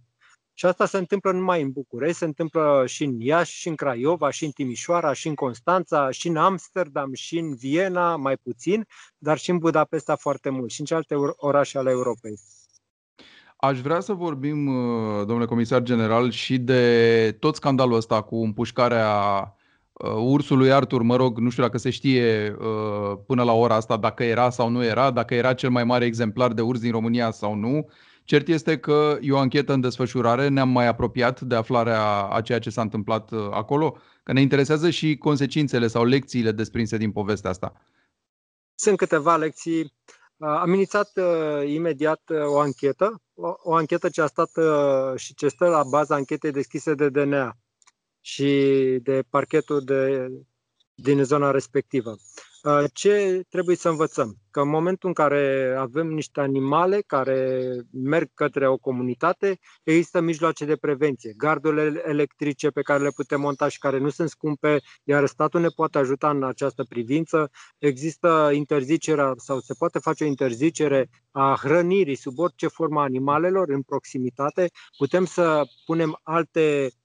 Și 0.54 0.66
asta 0.66 0.86
se 0.86 0.98
întâmplă 0.98 1.32
numai 1.32 1.62
în 1.62 1.70
București, 1.70 2.16
se 2.16 2.24
întâmplă 2.24 2.84
și 2.86 3.04
în 3.04 3.20
Iași, 3.20 3.58
și 3.58 3.68
în 3.68 3.74
Craiova, 3.74 4.30
și 4.30 4.44
în 4.44 4.50
Timișoara, 4.50 5.12
și 5.12 5.28
în 5.28 5.34
Constanța, 5.34 6.10
și 6.10 6.28
în 6.28 6.36
Amsterdam, 6.36 7.12
și 7.12 7.38
în 7.38 7.54
Viena, 7.54 8.16
mai 8.16 8.36
puțin, 8.36 8.86
dar 9.18 9.38
și 9.38 9.50
în 9.50 9.58
Budapesta 9.58 10.16
foarte 10.16 10.50
mult, 10.50 10.70
și 10.70 10.80
în 10.80 10.86
celelalte 10.86 11.14
orașe 11.36 11.78
ale 11.78 11.90
Europei. 11.90 12.38
Aș 13.64 13.80
vrea 13.80 14.00
să 14.00 14.12
vorbim, 14.12 14.66
uh, 14.66 15.26
domnule 15.26 15.44
comisar 15.44 15.82
general, 15.82 16.30
și 16.30 16.58
de 16.58 17.36
tot 17.38 17.54
scandalul 17.54 17.96
ăsta 17.96 18.22
cu 18.22 18.42
împușcarea 18.42 19.08
uh, 19.92 20.10
ursului 20.10 20.72
Artur, 20.72 21.02
mă 21.02 21.16
rog, 21.16 21.38
nu 21.38 21.50
știu 21.50 21.62
dacă 21.62 21.78
se 21.78 21.90
știe 21.90 22.56
uh, 22.58 23.18
până 23.26 23.42
la 23.42 23.52
ora 23.52 23.74
asta 23.74 23.96
dacă 23.96 24.22
era 24.24 24.50
sau 24.50 24.68
nu 24.68 24.84
era, 24.84 25.10
dacă 25.10 25.34
era 25.34 25.54
cel 25.54 25.70
mai 25.70 25.84
mare 25.84 26.04
exemplar 26.04 26.52
de 26.52 26.60
urs 26.60 26.80
din 26.80 26.90
România 26.90 27.30
sau 27.30 27.54
nu. 27.54 27.88
Cert 28.24 28.48
este 28.48 28.78
că 28.78 29.18
e 29.20 29.32
o 29.32 29.38
anchetă 29.38 29.72
în 29.72 29.80
desfășurare, 29.80 30.48
ne-am 30.48 30.68
mai 30.68 30.86
apropiat 30.86 31.40
de 31.40 31.54
aflarea 31.54 32.22
a 32.22 32.40
ceea 32.40 32.58
ce 32.58 32.70
s-a 32.70 32.82
întâmplat 32.82 33.30
acolo, 33.50 33.96
că 34.22 34.32
ne 34.32 34.40
interesează 34.40 34.90
și 34.90 35.16
consecințele 35.16 35.86
sau 35.86 36.04
lecțiile 36.04 36.52
desprinse 36.52 36.96
din 36.96 37.12
povestea 37.12 37.50
asta. 37.50 37.72
Sunt 38.74 38.96
câteva 38.96 39.36
lecții 39.36 39.92
am 40.42 40.72
inițiat 40.72 41.10
uh, 41.16 41.68
imediat 41.68 42.22
uh, 42.28 42.38
o 42.44 42.58
anchetă, 42.58 43.22
o, 43.34 43.54
o 43.62 43.74
anchetă 43.74 44.08
ce 44.08 44.20
a 44.20 44.26
stat 44.26 44.50
uh, 44.56 45.16
și 45.16 45.34
ce 45.34 45.48
stă 45.48 45.68
la 45.68 45.82
baza 45.82 46.14
anchetei 46.14 46.50
deschise 46.50 46.94
de 46.94 47.08
DNA 47.08 47.56
și 48.20 48.48
de 49.02 49.22
parchetul 49.30 49.84
de, 49.84 50.28
din 50.94 51.24
zona 51.24 51.50
respectivă. 51.50 52.16
Uh, 52.62 52.84
ce 52.92 53.42
trebuie 53.48 53.76
să 53.76 53.88
învățăm? 53.88 54.36
Că 54.50 54.60
în 54.60 54.68
momentul 54.68 55.08
în 55.08 55.14
care 55.14 55.74
avem 55.78 56.06
niște 56.06 56.40
animale 56.40 57.00
care 57.06 57.60
merg 57.92 58.30
către 58.34 58.68
o 58.68 58.76
comunitate, 58.76 59.58
există 59.82 60.20
mijloace 60.20 60.64
de 60.64 60.76
prevenție, 60.76 61.32
gardurile 61.36 62.02
electrice 62.06 62.70
pe 62.70 62.82
care 62.82 63.02
le 63.02 63.10
putem 63.14 63.40
monta 63.40 63.68
și 63.68 63.78
care 63.78 63.98
nu 63.98 64.08
sunt 64.08 64.28
scumpe, 64.28 64.78
iar 65.04 65.26
statul 65.26 65.60
ne 65.60 65.68
poate 65.68 65.98
ajuta 65.98 66.30
în 66.30 66.44
această 66.44 66.84
privință. 66.84 67.50
Există 67.78 68.50
interzicerea 68.52 69.32
sau 69.36 69.60
se 69.60 69.74
poate 69.78 69.98
face 69.98 70.24
o 70.24 70.26
interzicere 70.26 71.08
a 71.30 71.56
hrănirii 71.62 72.14
sub 72.16 72.38
orice 72.38 72.66
formă 72.66 73.00
a 73.00 73.02
animalelor 73.02 73.68
în 73.68 73.82
proximitate. 73.82 74.70
Putem 74.96 75.24
să 75.24 75.62
punem 75.84 76.20
alte 76.22 76.86
Uh, 76.86 77.01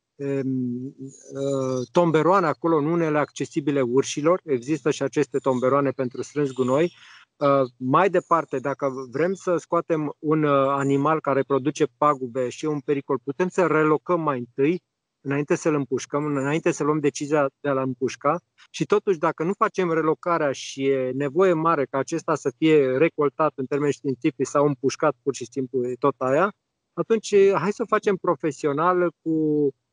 tomberoane 1.92 2.48
acolo, 2.48 2.78
în 2.78 2.86
unele 2.86 3.18
accesibile 3.18 3.82
urșilor. 3.82 4.42
Există 4.46 4.92
și 4.92 5.04
aceste 5.04 5.38
tomberoane 5.38 5.90
pentru 5.90 6.22
strâns 6.22 6.52
gunoi. 6.52 6.94
Uh, 7.38 7.70
mai 7.78 8.10
departe, 8.10 8.60
dacă 8.60 8.92
vrem 9.12 9.34
să 9.34 9.58
scoatem 9.58 10.16
un 10.20 10.44
uh, 10.44 10.68
animal 10.70 11.22
care 11.22 11.44
produce 11.44 11.86
pagube 11.98 12.50
și 12.50 12.66
un 12.66 12.80
pericol, 12.80 13.20
putem 13.24 13.48
să 13.48 13.66
relocăm 13.66 14.22
mai 14.22 14.38
întâi, 14.40 14.82
înainte 15.22 15.56
să-l 15.56 15.76
împușcăm, 15.76 16.26
înainte 16.26 16.72
să 16.72 16.84
luăm 16.84 17.00
decizia 17.00 17.50
de 17.60 17.70
a-l 17.70 17.78
împușca 17.78 18.40
și 18.70 18.86
totuși 18.86 19.18
dacă 19.18 19.44
nu 19.44 19.54
facem 19.54 19.92
relocarea 19.92 20.52
și 20.52 20.86
e 20.86 21.12
nevoie 21.16 21.54
mare 21.54 21.86
ca 21.86 21.98
acesta 21.98 22.36
să 22.36 22.52
fie 22.58 22.98
recoltat 22.98 23.52
în 23.56 23.66
termeni 23.66 23.94
științifici 23.94 24.48
sau 24.48 24.66
împușcat 24.66 25.16
pur 25.24 25.36
și 25.36 25.48
simplu 25.52 25.80
tot 26.00 26.16
aia, 26.18 26.54
atunci 26.94 27.36
hai 27.54 27.72
să 27.72 27.82
o 27.82 27.86
facem 27.86 28.16
profesional 28.16 29.12
cu 29.22 29.32
Uh, 29.32 29.87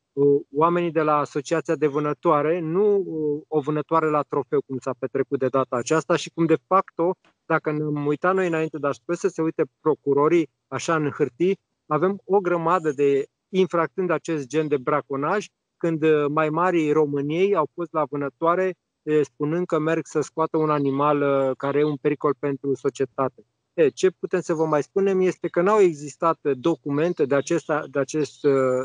oamenii 0.54 0.90
de 0.90 1.02
la 1.02 1.16
Asociația 1.16 1.74
de 1.74 1.86
Vânătoare, 1.86 2.60
nu 2.60 2.96
uh, 2.96 3.42
o 3.48 3.60
vânătoare 3.60 4.10
la 4.10 4.22
trofeu, 4.22 4.60
cum 4.66 4.78
s-a 4.78 4.94
petrecut 4.98 5.38
de 5.38 5.48
data 5.48 5.76
aceasta 5.76 6.16
și 6.16 6.30
cum 6.34 6.46
de 6.46 6.56
facto, 6.66 7.16
dacă 7.46 7.72
ne-am 7.72 8.06
uitat 8.06 8.34
noi 8.34 8.46
înainte, 8.46 8.78
dar 8.78 8.92
sper 8.92 9.14
să 9.14 9.28
se 9.28 9.42
uite 9.42 9.64
procurorii 9.80 10.48
așa 10.68 10.94
în 10.94 11.10
hârtii, 11.10 11.58
avem 11.86 12.20
o 12.24 12.38
grămadă 12.38 12.92
de 12.92 13.26
infractând 13.48 14.10
acest 14.10 14.46
gen 14.46 14.68
de 14.68 14.76
braconaj, 14.76 15.46
când 15.76 16.02
uh, 16.02 16.24
mai 16.28 16.48
mari 16.48 16.90
României 16.90 17.54
au 17.54 17.68
fost 17.74 17.92
la 17.92 18.04
vânătoare 18.10 18.74
spunând 19.22 19.66
că 19.66 19.78
merg 19.78 20.06
să 20.06 20.20
scoată 20.20 20.56
un 20.56 20.70
animal 20.70 21.18
care 21.54 21.78
e 21.78 21.84
un 21.84 21.96
pericol 21.96 22.34
pentru 22.38 22.74
societate. 22.74 23.44
E, 23.74 23.88
ce 23.88 24.10
putem 24.10 24.40
să 24.40 24.54
vă 24.54 24.66
mai 24.66 24.82
spunem 24.82 25.20
este 25.20 25.48
că 25.48 25.60
n-au 25.60 25.80
existat 25.80 26.38
documente 26.56 27.24
de 27.24 27.34
acest, 27.34 27.66
de 27.90 27.98
acest, 27.98 28.40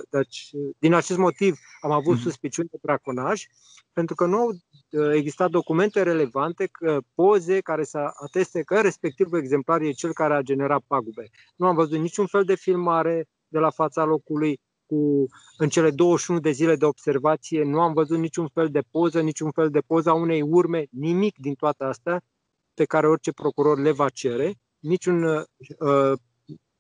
de 0.10 0.17
acest, 0.17 0.52
din 0.80 0.93
acest 0.93 1.17
motiv 1.17 1.58
am 1.82 1.91
avut 1.91 2.17
mm-hmm. 2.17 2.21
suspiciuni 2.21 2.69
de 2.71 2.78
braconaj, 2.82 3.45
pentru 3.93 4.15
că 4.15 4.25
nu 4.25 4.38
au 4.38 4.47
uh, 4.47 5.12
existat 5.13 5.49
documente 5.49 6.04
relevante, 6.04 6.65
că, 6.65 6.99
poze 7.15 7.60
care 7.60 7.84
să 7.84 8.12
ateste 8.23 8.62
că 8.62 8.82
respectivul 8.82 9.39
exemplar 9.39 9.82
e 9.82 9.91
cel 9.91 10.13
care 10.13 10.34
a 10.34 10.41
generat 10.41 10.84
pagube. 10.88 11.30
Nu 11.56 11.67
am 11.67 11.75
văzut 11.75 11.99
niciun 11.99 12.25
fel 12.25 12.43
de 12.43 12.56
filmare 12.56 13.28
de 13.47 13.60
la 13.60 13.69
fața 13.69 14.04
locului, 14.04 14.60
cu, 14.86 15.28
în 15.58 15.69
cele 15.69 15.91
21 15.91 16.39
de 16.39 16.52
zile 16.52 16.75
de 16.75 16.86
observație, 16.86 17.63
nu 17.63 17.82
am 17.82 17.93
văzut 17.93 18.17
niciun 18.17 18.47
fel 18.47 18.69
de 18.69 18.82
poză, 18.91 19.21
niciun 19.21 19.52
fel 19.52 19.69
de 19.69 19.80
poză 19.80 20.10
a 20.10 20.13
unei 20.13 20.41
urme, 20.41 20.86
nimic 20.89 21.38
din 21.38 21.54
toate 21.54 21.84
astea 21.84 22.21
pe 22.73 22.86
care 22.86 23.08
orice 23.08 23.32
procuror 23.32 23.80
le 23.80 23.91
va 23.91 24.10
cere 24.10 24.58
niciun, 24.79 25.23
uh, 25.23 26.13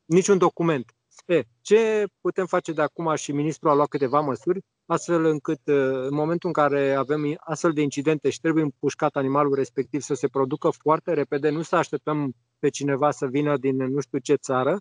niciun 0.05 0.37
document. 0.37 0.93
E, 1.25 1.43
ce 1.61 2.05
putem 2.21 2.45
face 2.45 2.71
de 2.71 2.81
acum 2.81 3.15
și 3.15 3.31
ministrul 3.31 3.69
a 3.69 3.73
luat 3.73 3.87
câteva 3.87 4.19
măsuri, 4.19 4.59
astfel 4.85 5.25
încât 5.25 5.59
uh, 5.65 5.75
în 5.91 6.13
momentul 6.13 6.47
în 6.47 6.53
care 6.53 6.93
avem 6.93 7.35
astfel 7.39 7.71
de 7.71 7.81
incidente 7.81 8.29
și 8.29 8.39
trebuie 8.39 8.63
împușcat 8.63 9.15
animalul 9.15 9.55
respectiv 9.55 10.01
să 10.01 10.13
se 10.13 10.27
producă 10.27 10.69
foarte 10.69 11.13
repede, 11.13 11.49
nu 11.49 11.61
să 11.61 11.75
așteptăm 11.75 12.33
pe 12.59 12.69
cineva 12.69 13.11
să 13.11 13.25
vină 13.25 13.57
din 13.57 13.75
nu 13.75 13.99
știu 13.99 14.17
ce 14.17 14.35
țară, 14.35 14.79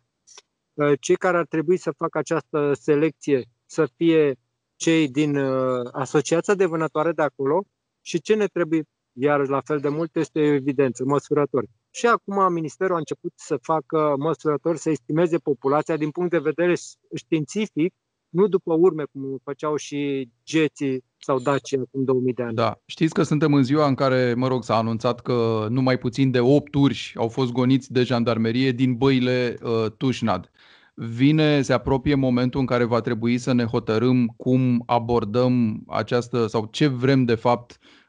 uh, 0.74 0.92
cei 1.00 1.16
care 1.16 1.36
ar 1.36 1.46
trebui 1.46 1.76
să 1.76 1.90
facă 1.90 2.18
această 2.18 2.72
selecție 2.80 3.44
să 3.66 3.88
fie 3.96 4.36
cei 4.76 5.08
din 5.08 5.36
uh, 5.36 5.88
asociația 5.92 6.54
de 6.54 6.66
vânătoare 6.66 7.12
de 7.12 7.22
acolo 7.22 7.64
și 8.00 8.20
ce 8.20 8.34
ne 8.34 8.46
trebuie 8.46 8.82
iar 9.12 9.48
la 9.48 9.60
fel 9.60 9.80
de 9.80 9.88
mult 9.88 10.16
este 10.16 10.40
evidență, 10.40 11.04
măsurători. 11.04 11.68
Și 11.90 12.06
acum 12.06 12.52
Ministerul 12.52 12.94
a 12.94 12.98
început 12.98 13.32
să 13.34 13.58
facă 13.62 14.14
măsurători, 14.18 14.78
să 14.78 14.90
estimeze 14.90 15.38
populația 15.38 15.96
din 15.96 16.10
punct 16.10 16.30
de 16.30 16.38
vedere 16.38 16.74
științific, 17.14 17.94
nu 18.28 18.46
după 18.46 18.74
urme, 18.74 19.04
cum 19.12 19.40
făceau 19.44 19.76
și 19.76 20.30
geții 20.44 21.04
sau 21.18 21.38
Dacia 21.38 21.80
acum 21.80 22.04
2000 22.04 22.32
de 22.32 22.42
ani. 22.42 22.54
Da. 22.54 22.80
Știți 22.84 23.14
că 23.14 23.22
suntem 23.22 23.54
în 23.54 23.62
ziua 23.62 23.86
în 23.86 23.94
care, 23.94 24.34
mă 24.34 24.48
rog, 24.48 24.64
s-a 24.64 24.76
anunțat 24.76 25.20
că 25.20 25.66
numai 25.70 25.98
puțin 25.98 26.30
de 26.30 26.40
8 26.40 26.74
urși 26.74 27.16
au 27.16 27.28
fost 27.28 27.52
goniți 27.52 27.92
de 27.92 28.02
jandarmerie 28.02 28.72
din 28.72 28.94
băile 28.94 29.56
uh, 29.62 29.90
Tușnad. 29.96 30.50
Vine, 30.94 31.62
se 31.62 31.72
apropie 31.72 32.14
momentul 32.14 32.60
în 32.60 32.66
care 32.66 32.84
va 32.84 33.00
trebui 33.00 33.38
să 33.38 33.52
ne 33.52 33.64
hotărâm 33.64 34.26
cum 34.36 34.82
abordăm 34.86 35.82
această 35.86 36.46
sau 36.46 36.68
ce 36.70 36.86
vrem 36.86 37.24
de 37.24 37.34
fapt 37.34 37.78
Uh, 37.78 38.07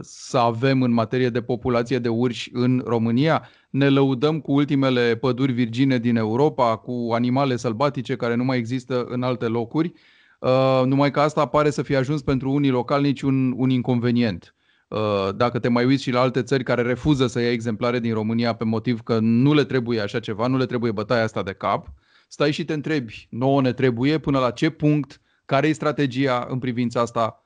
să 0.00 0.38
avem 0.38 0.82
în 0.82 0.92
materie 0.92 1.28
de 1.28 1.42
populație 1.42 1.98
de 1.98 2.08
urși 2.08 2.50
în 2.52 2.82
România. 2.86 3.48
Ne 3.70 3.88
lăudăm 3.88 4.40
cu 4.40 4.52
ultimele 4.52 5.16
păduri 5.16 5.52
virgine 5.52 5.98
din 5.98 6.16
Europa, 6.16 6.76
cu 6.76 7.08
animale 7.12 7.56
sălbatice 7.56 8.16
care 8.16 8.34
nu 8.34 8.44
mai 8.44 8.58
există 8.58 9.04
în 9.08 9.22
alte 9.22 9.46
locuri, 9.46 9.92
uh, 10.40 10.82
numai 10.84 11.10
că 11.10 11.20
asta 11.20 11.46
pare 11.46 11.70
să 11.70 11.82
fie 11.82 11.96
ajuns 11.96 12.22
pentru 12.22 12.50
unii 12.50 12.70
localnici 12.70 13.22
un, 13.22 13.54
un 13.56 13.70
inconvenient. 13.70 14.54
Uh, 14.88 15.28
dacă 15.36 15.58
te 15.58 15.68
mai 15.68 15.84
uiți 15.84 16.02
și 16.02 16.10
la 16.10 16.20
alte 16.20 16.42
țări 16.42 16.64
care 16.64 16.82
refuză 16.82 17.26
să 17.26 17.40
ia 17.40 17.50
exemplare 17.50 17.98
din 17.98 18.14
România 18.14 18.52
pe 18.54 18.64
motiv 18.64 19.00
că 19.00 19.18
nu 19.20 19.54
le 19.54 19.64
trebuie 19.64 20.00
așa 20.00 20.20
ceva, 20.20 20.46
nu 20.46 20.56
le 20.56 20.66
trebuie 20.66 20.92
bătaia 20.92 21.22
asta 21.22 21.42
de 21.42 21.52
cap, 21.52 21.92
stai 22.28 22.52
și 22.52 22.64
te 22.64 22.72
întrebi, 22.72 23.26
nouă 23.30 23.60
ne 23.60 23.72
trebuie, 23.72 24.18
până 24.18 24.38
la 24.38 24.50
ce 24.50 24.70
punct, 24.70 25.20
care 25.44 25.68
e 25.68 25.72
strategia 25.72 26.46
în 26.50 26.58
privința 26.58 27.00
asta, 27.00 27.45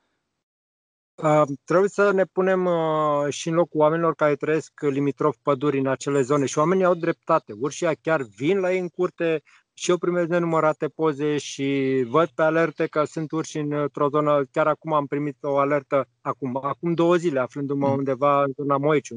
trebuie 1.63 1.89
să 1.89 2.11
ne 2.11 2.25
punem 2.25 2.65
uh, 2.65 3.27
și 3.29 3.49
în 3.49 3.55
locul 3.55 3.79
oamenilor 3.79 4.15
care 4.15 4.35
trăiesc 4.35 4.81
limitrof 4.81 5.37
păduri 5.41 5.79
în 5.79 5.87
acele 5.87 6.21
zone 6.21 6.45
și 6.45 6.57
oamenii 6.57 6.83
au 6.83 6.93
dreptate. 6.95 7.53
Urșia 7.59 7.93
chiar 8.01 8.21
vin 8.21 8.59
la 8.59 8.73
ei 8.73 8.79
în 8.79 8.87
curte 8.87 9.41
și 9.73 9.89
eu 9.89 9.97
primesc 9.97 10.27
nenumărate 10.27 10.87
poze 10.87 11.37
și 11.37 12.01
văd 12.07 12.27
pe 12.27 12.41
alerte 12.41 12.87
că 12.87 13.03
sunt 13.03 13.31
urși 13.31 13.57
într-o 13.57 14.09
zonă. 14.09 14.45
Chiar 14.51 14.67
acum 14.67 14.93
am 14.93 15.05
primit 15.05 15.37
o 15.41 15.57
alertă, 15.57 16.07
acum, 16.21 16.59
acum 16.63 16.93
două 16.93 17.15
zile, 17.15 17.39
aflându-mă 17.39 17.87
mm. 17.87 17.93
undeva 17.93 18.43
în 18.43 18.51
zona 18.55 18.77
Moici, 18.77 19.11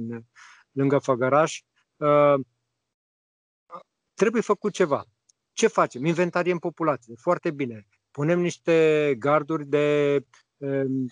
lângă 0.72 0.98
Făgăraș. 0.98 1.60
Uh, 1.96 2.34
trebuie 4.14 4.42
făcut 4.42 4.72
ceva. 4.72 5.04
Ce 5.52 5.66
facem? 5.66 6.04
Inventariem 6.04 6.58
populație. 6.58 7.14
Foarte 7.20 7.50
bine. 7.50 7.86
Punem 8.10 8.40
niște 8.40 9.14
garduri 9.18 9.66
de 9.66 10.14
Ehm, 10.14 10.43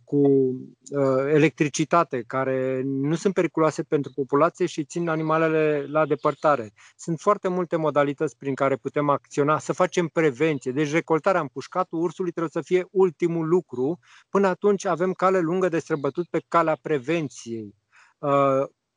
cu 0.05 0.19
uh, 0.19 1.25
electricitate, 1.27 2.23
care 2.27 2.83
nu 2.85 3.15
sunt 3.15 3.35
periculoase 3.35 3.83
pentru 3.83 4.13
populație 4.15 4.67
și 4.67 4.85
țin 4.85 5.09
animalele 5.09 5.87
la 5.89 6.07
depărtare. 6.07 6.73
Sunt 6.97 7.21
foarte 7.21 7.49
multe 7.49 7.77
modalități 7.77 8.37
prin 8.37 8.55
care 8.55 8.77
putem 8.77 9.09
acționa, 9.09 9.59
să 9.59 9.73
facem 9.73 10.07
prevenție. 10.07 10.73
Deci 10.73 10.93
recoltarea 10.93 11.41
împușcatul 11.41 12.03
ursului 12.03 12.31
trebuie 12.31 12.63
să 12.63 12.73
fie 12.73 12.87
ultimul 12.91 13.49
lucru. 13.49 13.99
Până 14.29 14.47
atunci 14.47 14.85
avem 14.85 15.13
cale 15.13 15.39
lungă 15.39 15.69
de 15.69 15.79
străbătut 15.79 16.27
pe 16.29 16.43
calea 16.49 16.79
prevenției. 16.83 17.75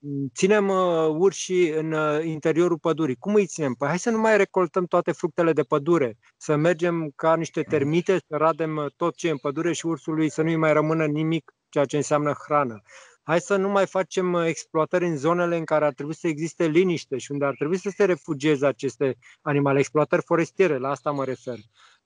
Uh, 0.08 0.30
ținem 0.36 0.70
uh, 0.70 1.08
urșii 1.08 1.70
în 1.70 1.92
uh, 1.92 2.24
interiorul 2.24 2.78
pădurii. 2.78 3.16
Cum 3.16 3.34
îi 3.34 3.46
ținem? 3.46 3.74
Păi 3.74 3.88
hai 3.88 4.00
să 4.00 4.10
nu 4.10 4.20
mai 4.20 4.38
recoltăm 4.38 4.86
toate 4.86 5.12
fructele 5.12 5.54
de 5.54 5.64
pădure, 5.64 6.18
să 6.38 6.56
mergem 6.56 7.12
ca 7.16 7.36
niște 7.36 7.62
termite, 7.62 8.18
să 8.28 8.36
radem 8.36 8.90
tot 8.96 9.16
ce 9.16 9.28
e 9.28 9.32
în 9.32 9.38
pădure 9.38 9.74
și 9.74 9.86
ursului 9.86 10.30
să 10.30 10.42
nu-i 10.42 10.56
mai 10.56 10.74
rămână 10.74 11.06
nimic, 11.06 11.54
ceea 11.70 11.86
ce 11.86 11.96
înseamnă 11.96 12.34
hrană. 12.46 12.82
Hai 13.24 13.40
să 13.40 13.56
nu 13.56 13.70
mai 13.70 13.86
facem 13.88 14.34
exploatări 14.34 15.06
în 15.06 15.18
zonele 15.18 15.58
în 15.58 15.66
care 15.66 15.86
ar 15.86 15.94
trebui 15.94 16.16
să 16.16 16.28
existe 16.28 16.68
liniște 16.68 17.18
și 17.18 17.32
unde 17.32 17.46
ar 17.46 17.56
trebui 17.56 17.78
să 17.78 17.90
se 17.96 18.06
refugieze 18.06 18.66
aceste 18.66 19.18
animale, 19.42 19.80
exploatări 19.80 20.24
forestiere, 20.26 20.78
la 20.78 20.90
asta 20.90 21.12
mă 21.12 21.24
refer 21.24 21.58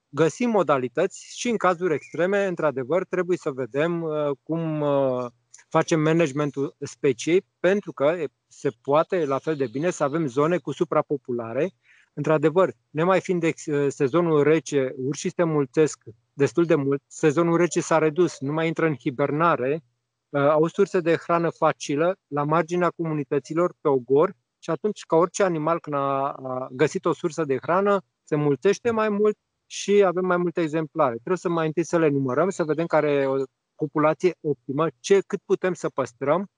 găsim 0.09 0.49
modalități 0.49 1.33
și 1.35 1.49
în 1.49 1.57
cazuri 1.57 1.93
extreme, 1.93 2.45
într-adevăr, 2.45 3.05
trebuie 3.05 3.37
să 3.37 3.51
vedem 3.51 4.01
uh, 4.01 4.29
cum 4.43 4.81
uh, 4.81 5.25
facem 5.69 6.01
managementul 6.01 6.75
speciei, 6.79 7.45
pentru 7.59 7.91
că 7.91 8.23
se 8.47 8.69
poate, 8.81 9.25
la 9.25 9.37
fel 9.37 9.55
de 9.55 9.67
bine, 9.67 9.89
să 9.89 10.03
avem 10.03 10.27
zone 10.27 10.57
cu 10.57 10.71
suprapopulare. 10.71 11.71
Într-adevăr, 12.13 12.73
nemai 12.89 13.21
fiind 13.21 13.39
de 13.39 13.53
uh, 13.65 13.85
sezonul 13.89 14.43
rece, 14.43 14.93
urșii 14.97 15.33
se 15.35 15.43
mulțesc 15.43 16.03
destul 16.33 16.65
de 16.65 16.75
mult, 16.75 17.01
sezonul 17.07 17.57
rece 17.57 17.81
s-a 17.81 17.97
redus, 17.97 18.39
nu 18.39 18.51
mai 18.51 18.67
intră 18.67 18.85
în 18.85 18.95
hibernare, 18.95 19.83
au 20.31 20.67
surse 20.67 20.99
de 20.99 21.15
hrană 21.15 21.49
facilă 21.49 22.17
la 22.27 22.43
marginea 22.43 22.89
comunităților 22.89 23.73
pe 23.81 23.87
ogor 23.87 24.35
și 24.59 24.69
atunci, 24.69 25.05
ca 25.05 25.15
orice 25.15 25.43
animal, 25.43 25.79
când 25.79 25.95
a 25.95 26.35
găsit 26.71 27.05
o 27.05 27.13
sursă 27.13 27.43
de 27.43 27.57
hrană, 27.61 28.01
se 28.23 28.35
mulțește 28.35 28.91
mai 28.91 29.09
mult 29.09 29.37
și 29.65 30.03
avem 30.05 30.25
mai 30.25 30.37
multe 30.37 30.61
exemplare. 30.61 31.13
Trebuie 31.13 31.37
să 31.37 31.49
mai 31.49 31.65
întâi 31.65 31.83
să 31.85 31.97
le 31.97 32.09
numărăm, 32.09 32.49
să 32.49 32.63
vedem 32.63 32.85
care 32.85 33.11
e 33.11 33.25
o 33.25 33.35
populație 33.79 34.35
optimă, 34.41 34.87
ce, 34.99 35.19
cât 35.27 35.41
putem 35.45 35.73
să 35.73 35.89
păstrăm, 35.89 36.49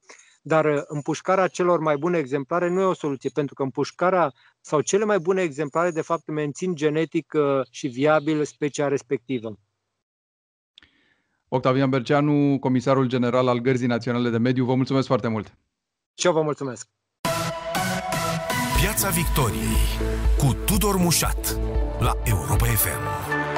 dar 0.42 0.66
uh, 0.66 0.82
împușcarea 0.88 1.48
celor 1.48 1.80
mai 1.80 1.98
bune 1.98 2.18
exemplare 2.18 2.70
nu 2.70 2.82
e 2.82 2.84
o 2.84 2.94
soluție, 2.94 3.30
pentru 3.34 3.54
că 3.54 3.64
împușcarea 3.64 4.34
sau 4.62 4.82
cele 4.82 5.06
mai 5.06 5.20
bune 5.20 5.42
exemplare, 5.42 5.92
de 5.92 6.02
fapt, 6.02 6.28
mențin 6.28 6.76
genetic 6.76 7.34
uh, 7.34 7.66
și 7.70 7.88
viabil 7.88 8.44
specia 8.44 8.88
respectivă. 8.88 9.58
Octavian 11.48 11.90
Berceanu, 11.90 12.58
comisarul 12.60 13.08
general 13.08 13.48
al 13.48 13.60
Gărzii 13.60 13.88
Naționale 13.88 14.30
de 14.30 14.38
Mediu, 14.38 14.66
vă 14.66 14.76
mulțumesc 14.76 15.08
foarte 15.08 15.28
mult! 15.28 15.58
Și 16.14 16.26
eu 16.26 16.34
vă 16.34 16.42
mulțumesc! 16.42 16.88
Piața 18.82 19.10
Victoriei 19.10 19.88
cu 20.38 20.54
Tudor 20.66 20.96
Mușat 20.96 21.60
la 22.00 22.12
Europa 22.24 22.66
FM. 22.66 23.51